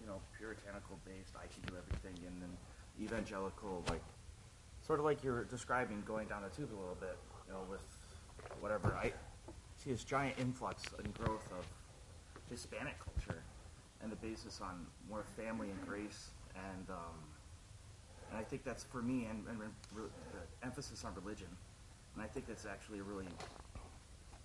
[0.00, 2.50] you know, puritanical based, I can do everything, and then
[3.00, 4.02] evangelical, like,
[4.86, 7.80] sort of like you're describing going down the tube a little bit, you know, with
[8.60, 8.94] whatever.
[9.00, 9.12] I
[9.76, 11.64] see this giant influx and growth of
[12.50, 13.40] Hispanic culture
[14.02, 17.16] and the basis on more family and grace and um,
[18.50, 19.60] think that's for me, and, and
[19.94, 21.46] re- the emphasis on religion.
[22.14, 23.28] And I think that's actually a really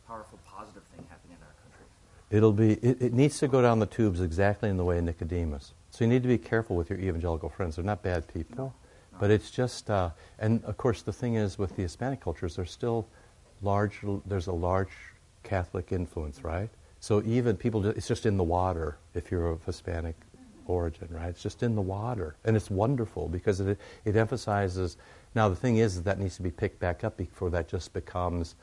[0.07, 1.85] powerful, positive thing happening in our country.
[2.29, 5.03] It'll be, it, it, needs to go down the tubes exactly in the way of
[5.03, 5.73] Nicodemus.
[5.89, 7.77] So you need to be careful with your evangelical friends.
[7.77, 8.63] They're not bad people, no,
[9.13, 9.17] no.
[9.19, 12.71] but it's just, uh, and of course the thing is with the Hispanic cultures, there's
[12.71, 13.07] still
[13.63, 14.89] large, there's a large
[15.43, 16.69] Catholic influence, right?
[16.99, 20.15] So even people, it's just in the water if you're of Hispanic
[20.67, 21.29] origin, right?
[21.29, 22.35] It's just in the water.
[22.45, 24.97] And it's wonderful because it, it emphasizes.
[25.33, 27.93] Now, the thing is, is that needs to be picked back up before that just
[27.93, 28.55] becomes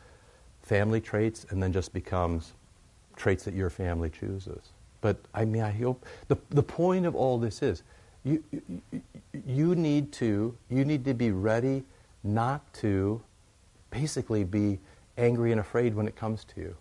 [0.63, 2.53] family traits and then just becomes
[3.17, 4.71] traits that your family chooses.
[5.01, 7.83] But I mean, I hope the, the point of all this is
[8.25, 9.03] you, you,
[9.45, 11.85] you, need to, you need to be ready
[12.23, 13.21] not to
[13.91, 14.79] basically be
[15.19, 16.77] angry and afraid when it comes to you.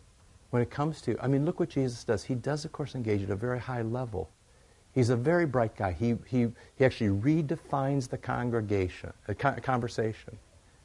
[0.52, 2.24] When it comes to, I mean, look what Jesus does.
[2.24, 4.30] He does, of course, engage at a very high level.
[4.94, 5.94] He's a very bright guy.
[5.94, 10.38] He, he, he actually redefines the congregation, uh, a conversation,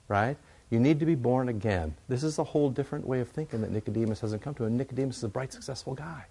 [0.08, 0.36] right?
[0.70, 1.94] You need to be born again.
[2.08, 4.64] This is a whole different way of thinking that Nicodemus hasn't come to.
[4.64, 6.24] And Nicodemus is a bright, successful guy.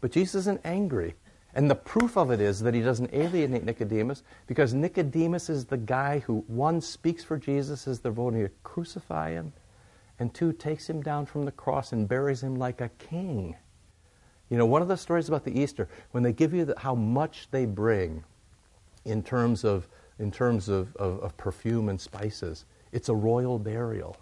[0.00, 1.14] But Jesus isn't angry.
[1.54, 5.78] And the proof of it is that he doesn't alienate Nicodemus because Nicodemus is the
[5.78, 9.52] guy who, one, speaks for Jesus as they're voting to crucify him,
[10.18, 13.56] and two, takes him down from the cross and buries him like a king.
[14.48, 16.94] You know, one of the stories about the Easter, when they give you the, how
[16.94, 18.22] much they bring
[19.04, 24.16] in terms of, in terms of, of, of perfume and spices, it's a royal burial.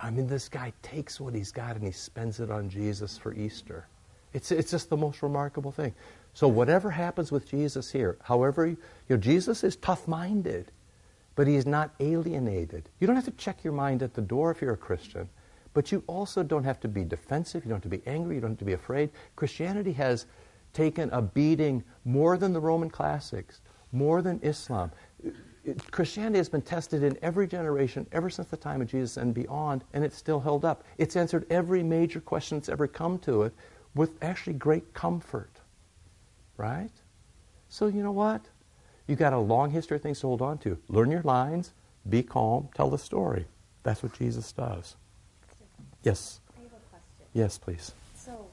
[0.00, 3.32] I mean, this guy takes what he's got and he spends it on Jesus for
[3.34, 3.86] Easter.
[4.32, 5.94] It's, it's just the most remarkable thing.
[6.34, 8.76] So, whatever happens with Jesus here, however, you
[9.10, 10.72] know, Jesus is tough minded,
[11.34, 12.88] but he's not alienated.
[13.00, 15.28] You don't have to check your mind at the door if you're a Christian,
[15.74, 17.64] but you also don't have to be defensive.
[17.64, 18.34] You don't have to be angry.
[18.34, 19.10] You don't have to be afraid.
[19.36, 20.26] Christianity has
[20.72, 23.60] taken a beating more than the Roman classics,
[23.92, 24.90] more than Islam.
[25.90, 29.84] Christianity has been tested in every generation ever since the time of Jesus and beyond,
[29.92, 30.82] and it's still held up.
[30.98, 33.54] It's answered every major question that's ever come to it
[33.94, 35.50] with actually great comfort.
[36.56, 36.90] Right?
[37.68, 38.44] So, you know what?
[39.06, 40.78] You've got a long history of things to hold on to.
[40.88, 41.72] Learn your lines,
[42.08, 43.46] be calm, tell the story.
[43.82, 44.96] That's what Jesus does.
[46.02, 46.40] Yes?
[46.58, 47.24] I have a question.
[47.32, 47.94] Yes, please.
[48.14, 48.46] So,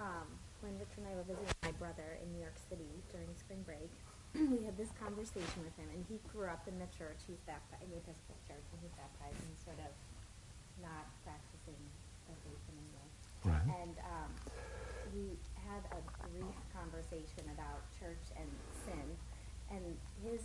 [0.00, 0.28] um,
[0.64, 3.92] when Rich and I were visiting my brother in New York City during spring break,
[4.34, 7.20] we had this conversation with him, and he grew up in the church.
[7.28, 9.92] He's baptized in the Episcopal Church, and he's baptized and sort of
[10.80, 11.76] not practicing
[12.28, 13.08] the faith anymore.
[13.44, 13.66] Right.
[13.84, 14.30] And um,
[15.12, 15.36] we
[15.68, 16.00] had a
[16.32, 18.48] brief conversation about church and
[18.88, 19.06] sin,
[19.68, 19.84] and
[20.24, 20.40] his.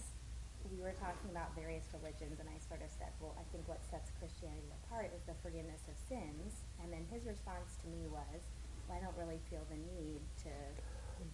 [0.71, 3.86] We were talking about various religions, and I sort of said, "Well, I think what
[3.86, 8.41] sets Christianity apart is the forgiveness of sins." And then his response to me was,
[8.89, 10.54] well, "I don't really feel the need to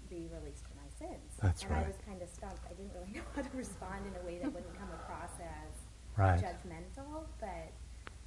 [0.09, 1.85] be released from my sins." That's and right.
[1.85, 2.63] I was kind of stumped.
[2.69, 5.73] I didn't really know how to respond in a way that wouldn't come across as
[6.17, 6.39] Right.
[6.43, 7.71] judgmental, but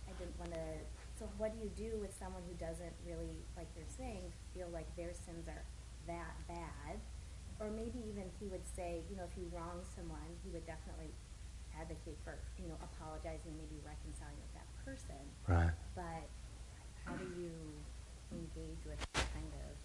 [0.09, 0.67] I didn't want to.
[1.19, 4.88] So, what do you do with someone who doesn't really, like you're saying, feel like
[4.97, 5.62] their sins are
[6.07, 6.99] that bad?
[7.61, 11.11] Or maybe even he would say, you know, if you wrong someone, he would definitely
[11.79, 15.17] advocate for, you know, apologizing, maybe reconciling with that person.
[15.47, 15.71] Right.
[15.95, 16.29] But
[17.05, 17.53] how do you
[18.33, 19.77] engage with that kind of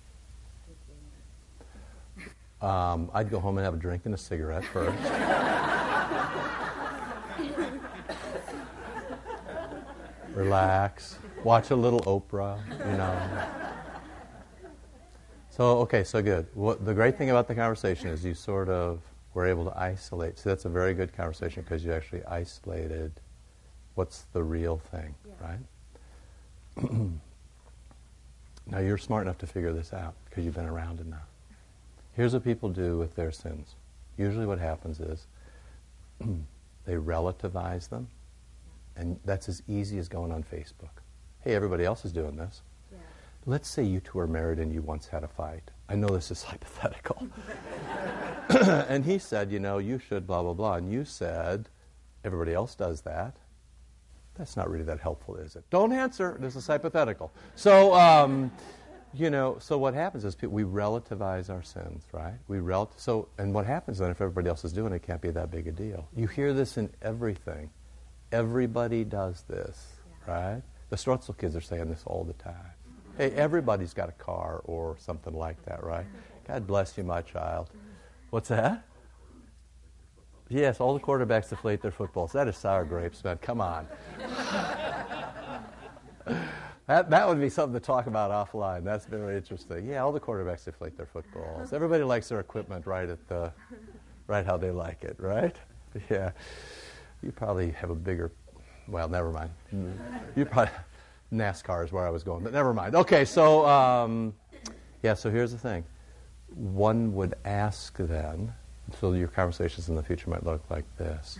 [0.65, 1.03] thinking?
[2.61, 4.97] Um, I'd go home and have a drink and a cigarette first.
[10.33, 11.17] Relax.
[11.43, 13.15] Watch a little Oprah, you know.
[15.59, 16.47] So, okay, so good.
[16.53, 19.01] What, the great thing about the conversation is you sort of
[19.33, 20.39] were able to isolate.
[20.39, 23.11] So that's a very good conversation because you actually isolated
[23.95, 25.57] what's the real thing, Yeah.
[26.77, 26.89] right?
[28.67, 31.27] now you're smart enough to figure this out because you've been around enough.
[32.13, 33.75] Here's what people do with their sins.
[34.17, 35.27] Usually, what happens is
[36.85, 38.07] they relativize them,
[38.95, 41.03] and that's as easy as going on Facebook.
[41.41, 42.61] Hey, everybody else is doing this.
[43.45, 45.71] Let's say you two are married and you once had a fight.
[45.87, 47.27] I know this is hypothetical.
[48.49, 50.75] and he said, you know, you should blah, blah, blah.
[50.75, 51.69] And you said,
[52.23, 53.37] everybody else does that.
[54.35, 55.63] That's not really that helpful, is it?
[55.69, 56.37] Don't answer.
[56.39, 57.31] This is hypothetical.
[57.55, 58.51] So, um,
[59.13, 62.35] you know, so what happens is people, we relativize our sins, right?
[62.47, 65.21] We rel- so, and what happens then if everybody else is doing it, it can't
[65.21, 66.07] be that big a deal.
[66.15, 67.69] You hear this in everything.
[68.31, 69.87] Everybody does this,
[70.27, 70.33] Yeah.
[70.53, 70.61] right?
[70.89, 72.55] The Strutzel kids are saying this all the time.
[73.19, 76.05] Hey, everybody's got a car or something like that, right?
[76.47, 77.69] God bless you, my child.
[78.29, 78.85] What's that?
[80.47, 82.31] Yes, all the quarterbacks deflate their footballs.
[82.31, 83.37] That is sour grapes, man.
[83.39, 83.89] Come on.
[86.87, 88.85] that, that would be something to talk about offline.
[88.85, 89.85] That's very interesting.
[89.85, 91.73] Yeah, all the quarterbacks deflate their footballs.
[91.73, 93.51] Everybody likes their equipment right at the,
[94.27, 95.57] right how they like it, right?
[96.09, 96.31] Yeah.
[97.21, 98.31] You probably have a bigger,
[98.87, 99.49] well, never mind.
[100.37, 100.71] You probably,
[101.33, 102.95] NASCAR is where I was going, but never mind.
[102.95, 104.33] Okay, so, um,
[105.03, 105.83] yeah, so here's the thing.
[106.55, 108.53] One would ask then,
[108.99, 111.37] so your conversations in the future might look like this.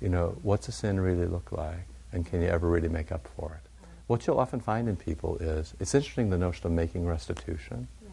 [0.00, 1.86] You know, what's a sin really look like?
[2.12, 3.68] And can you ever really make up for it?
[4.06, 7.88] What you'll often find in people is, it's interesting the notion of making restitution.
[8.02, 8.10] Yeah.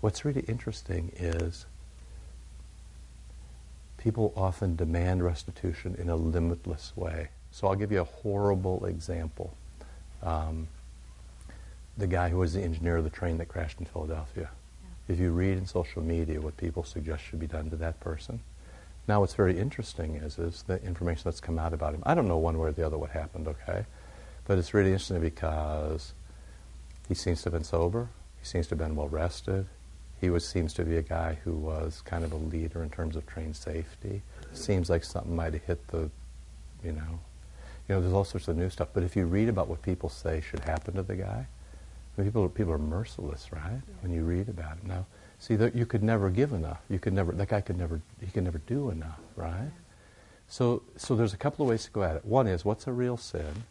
[0.00, 1.66] What's really interesting is
[3.98, 7.28] people often demand restitution in a limitless way.
[7.50, 9.56] So I'll give you a horrible example.
[10.26, 10.68] Um,
[11.96, 14.50] the guy who was the engineer of the train that crashed in Philadelphia.
[15.08, 18.40] If you read in social media what people suggest should be done to that person,
[19.08, 22.02] now what's very interesting is is the information that's come out about him.
[22.04, 23.86] I don't know one way or the other what happened, okay?
[24.46, 26.12] But it's really interesting because
[27.08, 28.08] he seems to have been sober.
[28.40, 29.66] He seems to have been well rested.
[30.20, 33.14] He was seems to be a guy who was kind of a leader in terms
[33.14, 34.22] of train safety.
[34.52, 36.10] Seems like something might have hit the,
[36.82, 37.20] you know,
[37.88, 38.00] you know.
[38.00, 38.88] There's all sorts of new stuff.
[38.92, 41.46] But if you read about what people say should happen to the guy,
[42.16, 43.80] people people are merciless, right?
[44.00, 45.06] When you read about it now,
[45.38, 46.80] see that you could never give enough.
[46.88, 47.32] You could never.
[47.32, 48.00] That guy could never.
[48.20, 49.70] He could never do enough, right?
[50.48, 52.24] So so there's a couple of ways to go at it.
[52.24, 53.64] One is what's a real sin,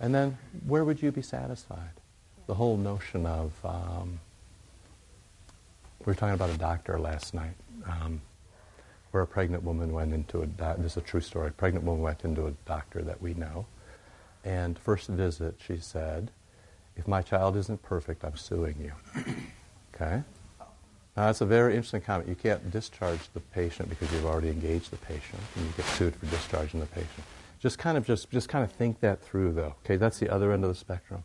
[0.00, 1.90] And then where would you be satisfied?
[2.46, 4.18] The whole notion of, um,
[6.00, 7.54] we were talking about a doctor last night,
[7.86, 8.20] um,
[9.10, 11.84] where a pregnant woman went into a, do- this is a true story, a pregnant
[11.84, 13.66] woman went into a doctor that we know,
[14.44, 16.30] and first visit she said,
[16.96, 18.92] if my child isn't perfect, I'm suing you.
[19.94, 20.22] okay?
[21.16, 22.28] Now that's a very interesting comment.
[22.28, 26.14] You can't discharge the patient because you've already engaged the patient, and you get sued
[26.14, 27.24] for discharging the patient.
[27.58, 29.74] Just kind of just just kind of think that through, though.
[29.84, 31.24] Okay, that's the other end of the spectrum.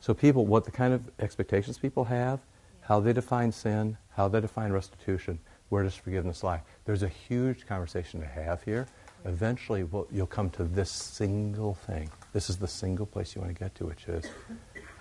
[0.00, 2.40] So people, what the kind of expectations people have,
[2.82, 5.38] how they define sin, how they define restitution,
[5.74, 6.62] where does forgiveness lie?
[6.84, 8.86] There's a huge conversation to have here.
[9.24, 12.08] Eventually, we'll, you'll come to this single thing.
[12.32, 14.24] This is the single place you want to get to, which is,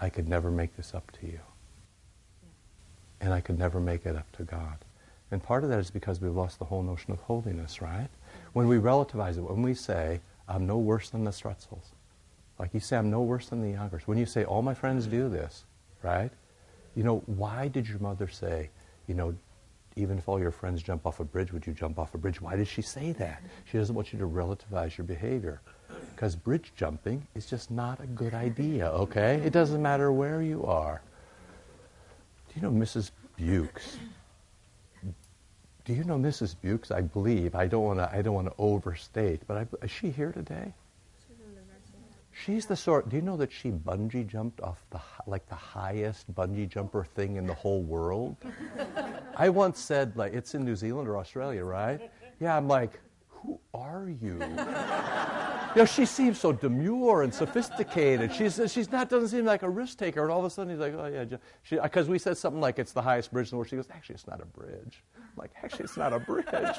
[0.01, 1.39] I could never make this up to you
[3.21, 4.77] and I could never make it up to God.
[5.29, 8.09] And part of that is because we've lost the whole notion of holiness, right?
[8.53, 11.91] When we relativize it, when we say, I'm no worse than the Stretzels,
[12.57, 15.05] like you say, I'm no worse than the Youngers, when you say, all my friends
[15.05, 15.65] do this,
[16.01, 16.31] right?
[16.95, 18.71] You know, why did your mother say,
[19.07, 19.35] you know,
[19.95, 22.41] even if all your friends jump off a bridge, would you jump off a bridge?
[22.41, 23.41] Why did she say that?
[23.65, 25.61] She doesn't want you to relativize your behavior.
[26.15, 29.41] Because bridge jumping is just not a good idea, okay?
[29.43, 31.01] It doesn't matter where you are.
[32.47, 33.11] Do you know Mrs.
[33.37, 33.97] Bukes?
[35.85, 36.55] Do you know Mrs.
[36.61, 36.91] Bukes?
[36.91, 37.55] I believe.
[37.55, 38.09] I don't want to.
[38.11, 40.73] I don't want to overstate, but I, is she here today?
[42.31, 43.09] She's the sort.
[43.09, 47.35] Do you know that she bungee jumped off the like the highest bungee jumper thing
[47.35, 48.35] in the whole world?
[49.35, 52.11] I once said like it's in New Zealand or Australia, right?
[52.39, 54.39] Yeah, I'm like, who are you?
[54.39, 58.33] you know, she seems so demure and sophisticated.
[58.33, 60.21] She's, she's not, doesn't seem like a risk taker.
[60.21, 61.81] And all of a sudden he's like, oh, yeah.
[61.81, 63.69] Because we said something like it's the highest bridge in the world.
[63.69, 65.03] She goes, actually, it's not a bridge.
[65.17, 66.77] I'm like, actually, it's not a bridge.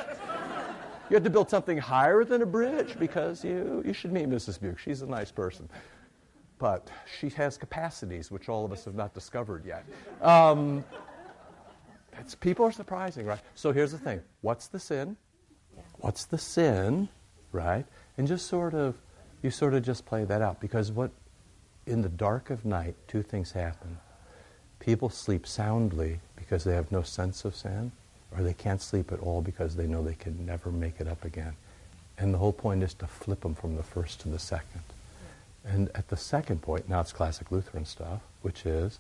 [1.11, 4.59] You had to build something higher than a bridge because you, you should meet Mrs.
[4.61, 4.78] Buke.
[4.78, 5.68] She's a nice person.
[6.59, 9.84] But she has capacities which all of us have not discovered yet.
[10.22, 10.84] Um,
[12.20, 13.40] it's, people are surprising, right?
[13.54, 15.16] So here's the thing what's the sin?
[15.98, 17.08] What's the sin,
[17.52, 17.84] right?
[18.18, 18.96] And just sort of,
[19.42, 20.60] you sort of just play that out.
[20.60, 21.10] Because what,
[21.86, 23.98] in the dark of night, two things happen.
[24.78, 27.92] People sleep soundly because they have no sense of sin,
[28.36, 31.24] or they can't sleep at all because they know they can never make it up
[31.24, 31.54] again.
[32.18, 34.82] And the whole point is to flip them from the first to the second.
[35.64, 38.98] And at the second point, now it's classic Lutheran stuff, which is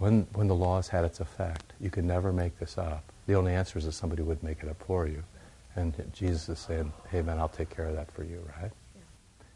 [0.00, 3.04] when, when the law has had its effect, you can never make this up.
[3.26, 5.22] The only answer is that somebody would make it up for you.
[5.76, 8.72] And Jesus is saying, hey man, I'll take care of that for you, right?
[8.94, 9.02] Yeah.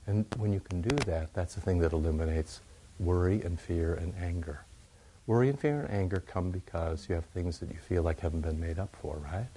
[0.07, 2.61] And when you can do that, that's the thing that eliminates
[3.01, 4.61] worry and fear and anger.
[5.26, 8.42] Worry and fear and anger come because you have things that you feel like haven't
[8.42, 9.49] been made up for, right?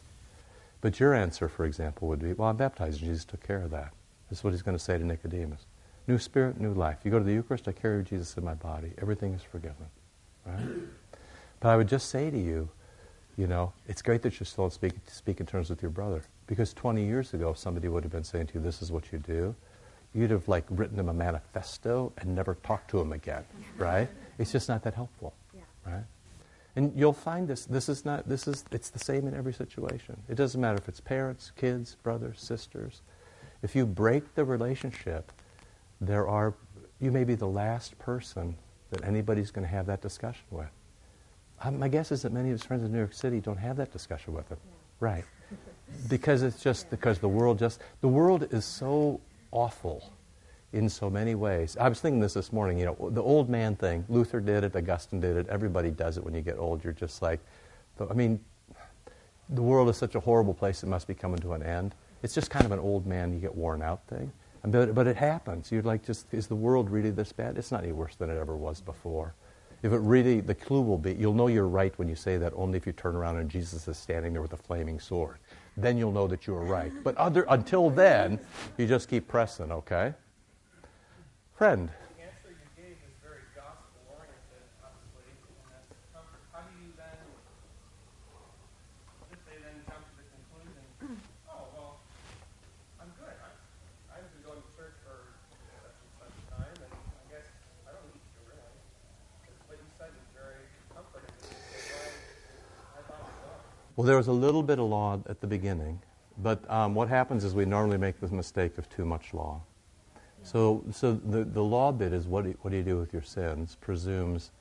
[0.80, 3.72] But your answer, for example, would be, well, I'm baptized, and Jesus took care of
[3.72, 3.92] that.
[4.30, 5.66] This is what he's going to say to Nicodemus.
[6.08, 7.00] New spirit, new life.
[7.04, 8.94] You go to the Eucharist, I carry Jesus in my body.
[9.02, 9.88] Everything is forgiven,
[10.48, 10.66] right?
[11.60, 12.70] But I would just say to you,
[13.38, 16.24] you know, it's great that you're still speaking speak in terms with your brother.
[16.48, 19.12] Because 20 years ago, if somebody would have been saying to you, this is what
[19.12, 19.56] you do,
[20.14, 23.44] you'd have like written him a manifesto and never talked to him again,
[23.78, 24.10] right?
[24.40, 25.62] It's just not that helpful, Yeah.
[25.86, 26.04] right?
[26.76, 30.16] And you'll find this, this is not, this is, it's the same in every situation.
[30.30, 33.02] It doesn't matter if it's parents, kids, brothers, sisters.
[33.64, 35.32] If you break the relationship,
[36.00, 36.54] there are,
[37.00, 38.56] you may be the last person
[38.92, 40.70] that anybody's going to have that discussion with.
[41.62, 43.78] Um, my guess is that many of his friends in New York City don't have
[43.78, 44.58] that discussion with him.
[45.00, 45.24] Right.
[46.10, 49.22] Because it's just because the world just, the world is so
[49.52, 50.12] awful
[50.74, 51.78] in so many ways.
[51.80, 54.04] I was thinking this this morning, you know, the old man thing.
[54.10, 56.84] Luther did it, Augustine did it, everybody does it when you get old.
[56.84, 57.40] You're just like,
[58.00, 58.40] I mean,
[59.50, 61.96] the world is such a horrible place, it must be coming to an end.
[62.22, 64.32] It's just kind of an old man, you get worn out thing.
[64.64, 65.72] But, but it happens.
[65.72, 67.58] You're like, just, is the world really this bad?
[67.58, 69.34] It's not any worse than it ever was before.
[69.84, 72.52] If it really, the clue will be, you'll know you're right when you say that
[72.56, 75.38] only if you turn around and Jesus is standing there with a flaming sword.
[75.78, 76.92] Then you'll know that you are right.
[77.04, 78.40] But other, until then,
[78.78, 80.16] you just keep pressing, okay?
[81.54, 81.88] Friend.
[82.18, 86.42] The answer you gave is very gospel oriented, obviously, and that's comfort.
[86.50, 87.18] How do you then,
[89.30, 90.82] if they then jump to the conclusion,
[91.46, 92.02] oh, well,
[92.98, 93.38] I'm good.
[93.38, 93.54] I,
[94.18, 95.30] I've been going to church for
[95.78, 97.46] such and such time, and I guess
[97.86, 98.74] I don't need to really.
[99.46, 101.38] Because what you said is very comforting.
[101.42, 102.10] Well,
[102.98, 103.62] I thought it was.
[103.98, 106.02] Well, there was a little bit of law at the beginning,
[106.40, 109.62] but um, what happens is we normally make the mistake of too much law.
[110.44, 113.14] So, so the, the law bit is what do, you, what do you do with
[113.14, 113.78] your sins?
[113.82, 114.52] Presumes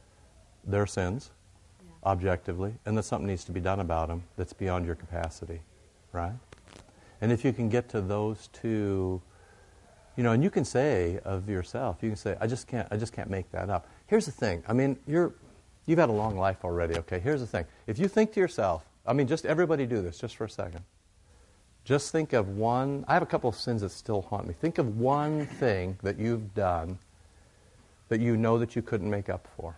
[0.64, 1.30] they're sins,
[1.80, 2.10] Yeah.
[2.10, 5.60] objectively, and that something needs to be done about them that's beyond your capacity,
[6.12, 6.34] right?
[7.20, 9.22] And if you can get to those two
[10.16, 12.96] You know, and you can say of yourself, you can say, I just can't, I
[12.96, 13.86] just can't make that up.
[14.06, 14.62] Here's the thing.
[14.68, 15.34] I mean, you're,
[15.86, 17.18] you've had a long life already, okay?
[17.18, 17.66] Here's the thing.
[17.86, 20.84] If you think to yourself, I mean, just everybody do this just for a second.
[21.84, 24.54] Just think of one, I have a couple of sins that still haunt me.
[24.60, 26.98] Think of one thing that you've done
[28.08, 29.76] that you know that you couldn't make up for.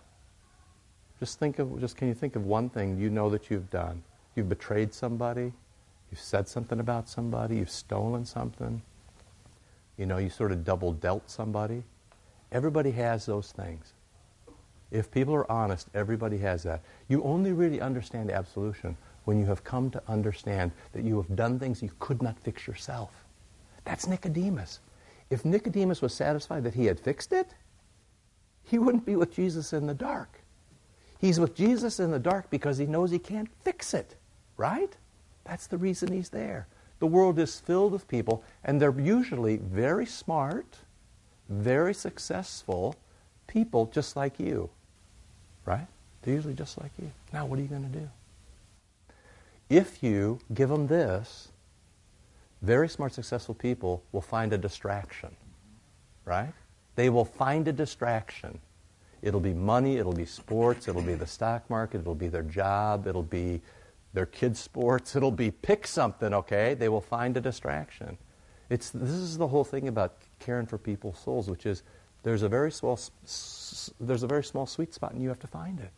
[1.19, 4.01] Just think of, just can you think of one thing you know that you've done?
[4.35, 5.51] You've betrayed somebody,
[6.09, 8.81] you've said something about somebody, you've stolen something,
[9.97, 11.83] you know, you sort of double dealt somebody.
[12.51, 13.93] Everybody has those things.
[14.91, 16.81] If people are honest, everybody has that.
[17.07, 21.59] You only really understand absolution when you have come to understand that you have done
[21.59, 23.11] things you could not fix yourself.
[23.85, 24.79] That's Nicodemus.
[25.29, 27.47] If Nicodemus was satisfied that he had fixed it,
[28.63, 30.41] he wouldn't be with Jesus in the dark.
[31.19, 34.15] He's with Jesus in the dark because he knows he can't fix it,
[34.57, 34.95] right?
[35.43, 36.67] That's the reason he's there.
[36.99, 40.77] The world is filled with people, and they're usually very smart,
[41.49, 42.95] very successful
[43.47, 44.69] people just like you.
[45.65, 45.87] Right?
[46.21, 47.11] They're usually just like you.
[47.33, 48.09] Now, what are you going to do?
[49.69, 51.49] If you give them this,
[52.61, 55.35] very smart, successful people will find a distraction.
[56.25, 56.53] Right?
[56.95, 58.59] They will find a distraction.
[59.21, 63.05] It'll be money, it'll be sports, it'll be the stock market, it'll be their job,
[63.07, 63.61] it'll be
[64.13, 65.15] their kids' sports.
[65.15, 66.73] It'll be pick something, okay?
[66.73, 68.17] They will find a distraction.
[68.69, 71.83] It's, this is the whole thing about caring for people's souls, which is
[72.23, 72.99] there's a very small,
[73.99, 75.91] there's a very small sweet spot, and you have to find it.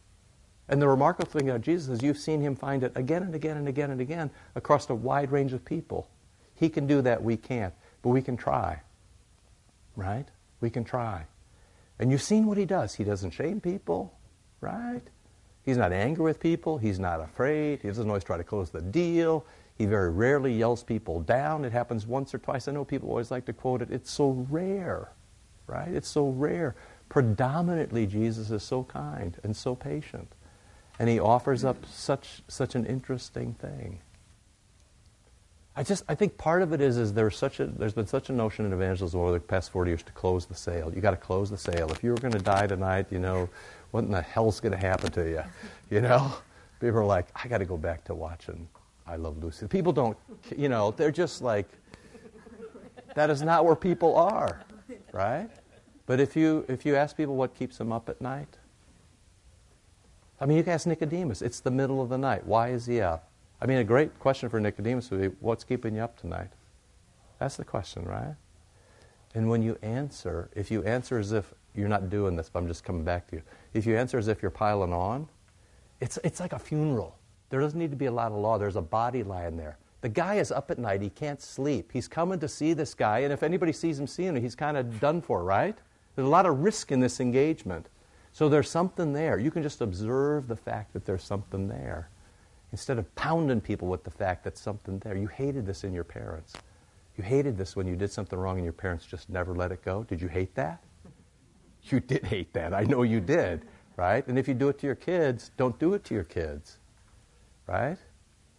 [0.71, 3.57] And the remarkable thing about Jesus is you've seen him find it again and again
[3.57, 6.07] and again and again across a wide range of people.
[6.55, 7.73] He can do that, we can't.
[8.01, 8.81] But we can try.
[9.97, 10.25] Right?
[10.61, 11.25] We can try.
[11.99, 12.95] And you've seen what he does.
[12.95, 14.17] He doesn't shame people,
[14.61, 15.01] right?
[15.63, 16.77] He's not angry with people.
[16.77, 17.81] He's not afraid.
[17.81, 19.45] He doesn't always try to close the deal.
[19.77, 21.65] He very rarely yells people down.
[21.65, 22.67] It happens once or twice.
[22.67, 23.91] I know people always like to quote it.
[23.91, 25.11] It's so rare,
[25.67, 25.89] right?
[25.89, 26.75] It's so rare.
[27.09, 30.31] Predominantly, Jesus is so kind and so patient.
[31.01, 34.01] And he offers up such, such an interesting thing.
[35.75, 38.29] I just I think part of it is is there's such a there's been such
[38.29, 40.93] a notion in evangelism over the past 40 years to close the sale.
[40.93, 41.91] You got to close the sale.
[41.91, 43.49] If you were going to die tonight, you know,
[43.89, 45.41] what in the hell's going to happen to you?
[45.89, 46.35] You know?
[46.79, 48.67] People are like, I got to go back to watching
[49.07, 49.65] I Love Lucy.
[49.65, 50.15] People don't,
[50.55, 51.67] you know, they're just like,
[53.15, 54.61] that is not where people are,
[55.13, 55.49] right?
[56.05, 58.57] But if you, if you ask people what keeps them up at night,
[60.41, 61.43] I mean, you can ask Nicodemus.
[61.43, 62.45] It's the middle of the night.
[62.47, 63.29] Why is he up?
[63.61, 66.49] I mean, a great question for Nicodemus would be, what's keeping you up tonight?
[67.37, 68.35] That's the question, right?
[69.35, 72.67] And when you answer, if you answer as if you're not doing this, but I'm
[72.67, 73.43] just coming back to you.
[73.75, 75.29] If you answer as if you're piling on,
[75.99, 77.15] it's, it's like a funeral.
[77.51, 78.57] There doesn't need to be a lot of law.
[78.57, 79.77] There's a body lying there.
[80.01, 81.01] The guy is up at night.
[81.01, 81.91] He can't sleep.
[81.93, 84.75] He's coming to see this guy, and if anybody sees him seeing him, he's kind
[84.75, 85.77] of done for, right?
[86.15, 87.87] There's a lot of risk in this engagement.
[88.33, 89.37] So there's something there.
[89.37, 92.09] You can just observe the fact that there's something there
[92.71, 95.15] instead of pounding people with the fact that something there.
[95.15, 96.53] You hated this in your parents.
[97.17, 99.83] You hated this when you did something wrong and your parents just never let it
[99.83, 100.03] go.
[100.03, 100.81] Did you hate that?
[101.85, 102.73] You did hate that.
[102.73, 103.65] I know you did,
[103.97, 104.25] right?
[104.27, 106.77] And if you do it to your kids, don't do it to your kids,
[107.67, 107.97] right?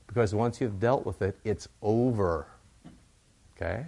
[0.07, 2.47] Because once you've dealt with it, it's over.
[3.57, 3.87] Okay?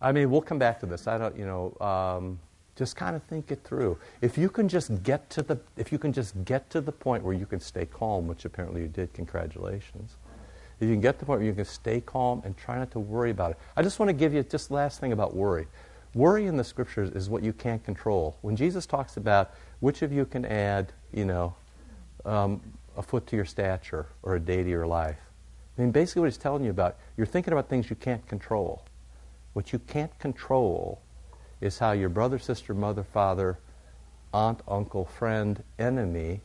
[0.00, 1.06] I mean, we'll come back to this.
[1.06, 2.40] I don't, you know, um,
[2.76, 3.98] just kind of think it through.
[4.20, 7.22] If you can just get to the, if you can just get to the point
[7.22, 10.16] where you can stay calm, which apparently you did, congratulations.
[10.80, 12.90] If you can get to the point where you can stay calm and try not
[12.92, 13.58] to worry about it.
[13.76, 15.68] I just want to give you just last thing about worry.
[16.14, 18.36] Worry in the scriptures is what you can't control.
[18.42, 21.54] When Jesus talks about which of you can add, you know,
[22.24, 22.60] um,
[22.96, 25.18] a foot to your stature or a day to your life,
[25.76, 28.84] I mean, basically what he's telling you about, you're thinking about things you can't control.
[29.54, 31.00] What you can't control
[31.64, 33.58] is how your brother, sister, mother, father,
[34.34, 36.42] aunt, uncle, friend, enemy,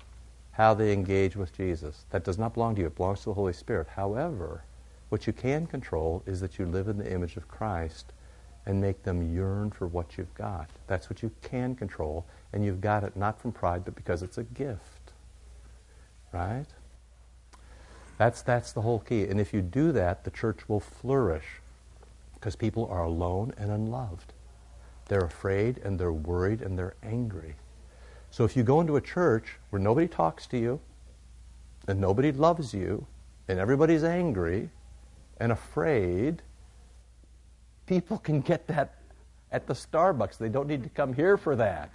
[0.52, 2.06] how they engage with Jesus.
[2.12, 3.88] That does not belong to you, it belongs to the Holy Spirit.
[3.96, 4.64] However,
[5.10, 8.14] what you can control is that you live in the image of Christ
[8.66, 10.70] and make them yearn for what you've got.
[10.88, 14.38] That's what you can control, and you've got it not from pride, but because it's
[14.38, 15.12] a gift.
[16.32, 16.68] Right?
[18.18, 19.24] That's, that's the whole key.
[19.24, 21.60] And if you do that, the church will flourish
[22.36, 24.32] because people are alone and unloved.
[25.10, 27.56] They're afraid and they're worried and they're angry.
[28.32, 30.80] So if you go into a church where nobody talks to you
[31.88, 33.06] and nobody loves you
[33.48, 34.70] and everybody's angry
[35.40, 36.44] and afraid,
[37.88, 38.96] people can get that
[39.52, 40.38] at the Starbucks.
[40.38, 41.90] They don't need to come here for that.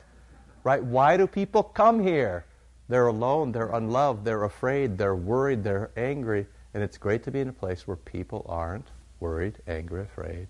[0.65, 0.83] Right?
[0.83, 2.45] Why do people come here?
[2.89, 6.47] They're alone, they're unloved, they're afraid, they're worried, they're angry.
[6.75, 8.89] And it's great to be in a place where people aren't
[9.21, 10.49] worried, angry, afraid.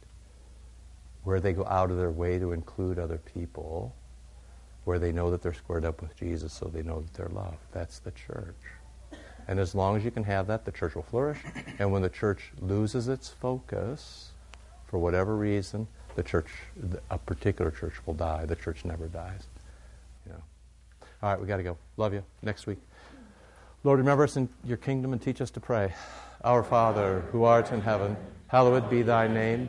[1.24, 3.94] Where they go out of their way to include other people,
[4.84, 7.58] where they know that they're squared up with Jesus so they know that they're loved.
[7.72, 8.54] That's the church.
[9.48, 11.38] And as long as you can have that, the church will flourish.
[11.78, 14.30] And when the church loses its focus,
[14.86, 16.48] for whatever reason, the church,
[17.10, 18.46] a particular church will die.
[18.46, 19.46] The church never dies.
[20.26, 20.42] You know.
[21.22, 21.76] All right, we got to go.
[21.96, 22.22] Love you.
[22.42, 22.78] Next week.
[23.82, 25.92] Lord, remember us in your kingdom and teach us to pray.
[26.42, 28.16] Our Father, who art in heaven,
[28.46, 29.68] hallowed be thy name.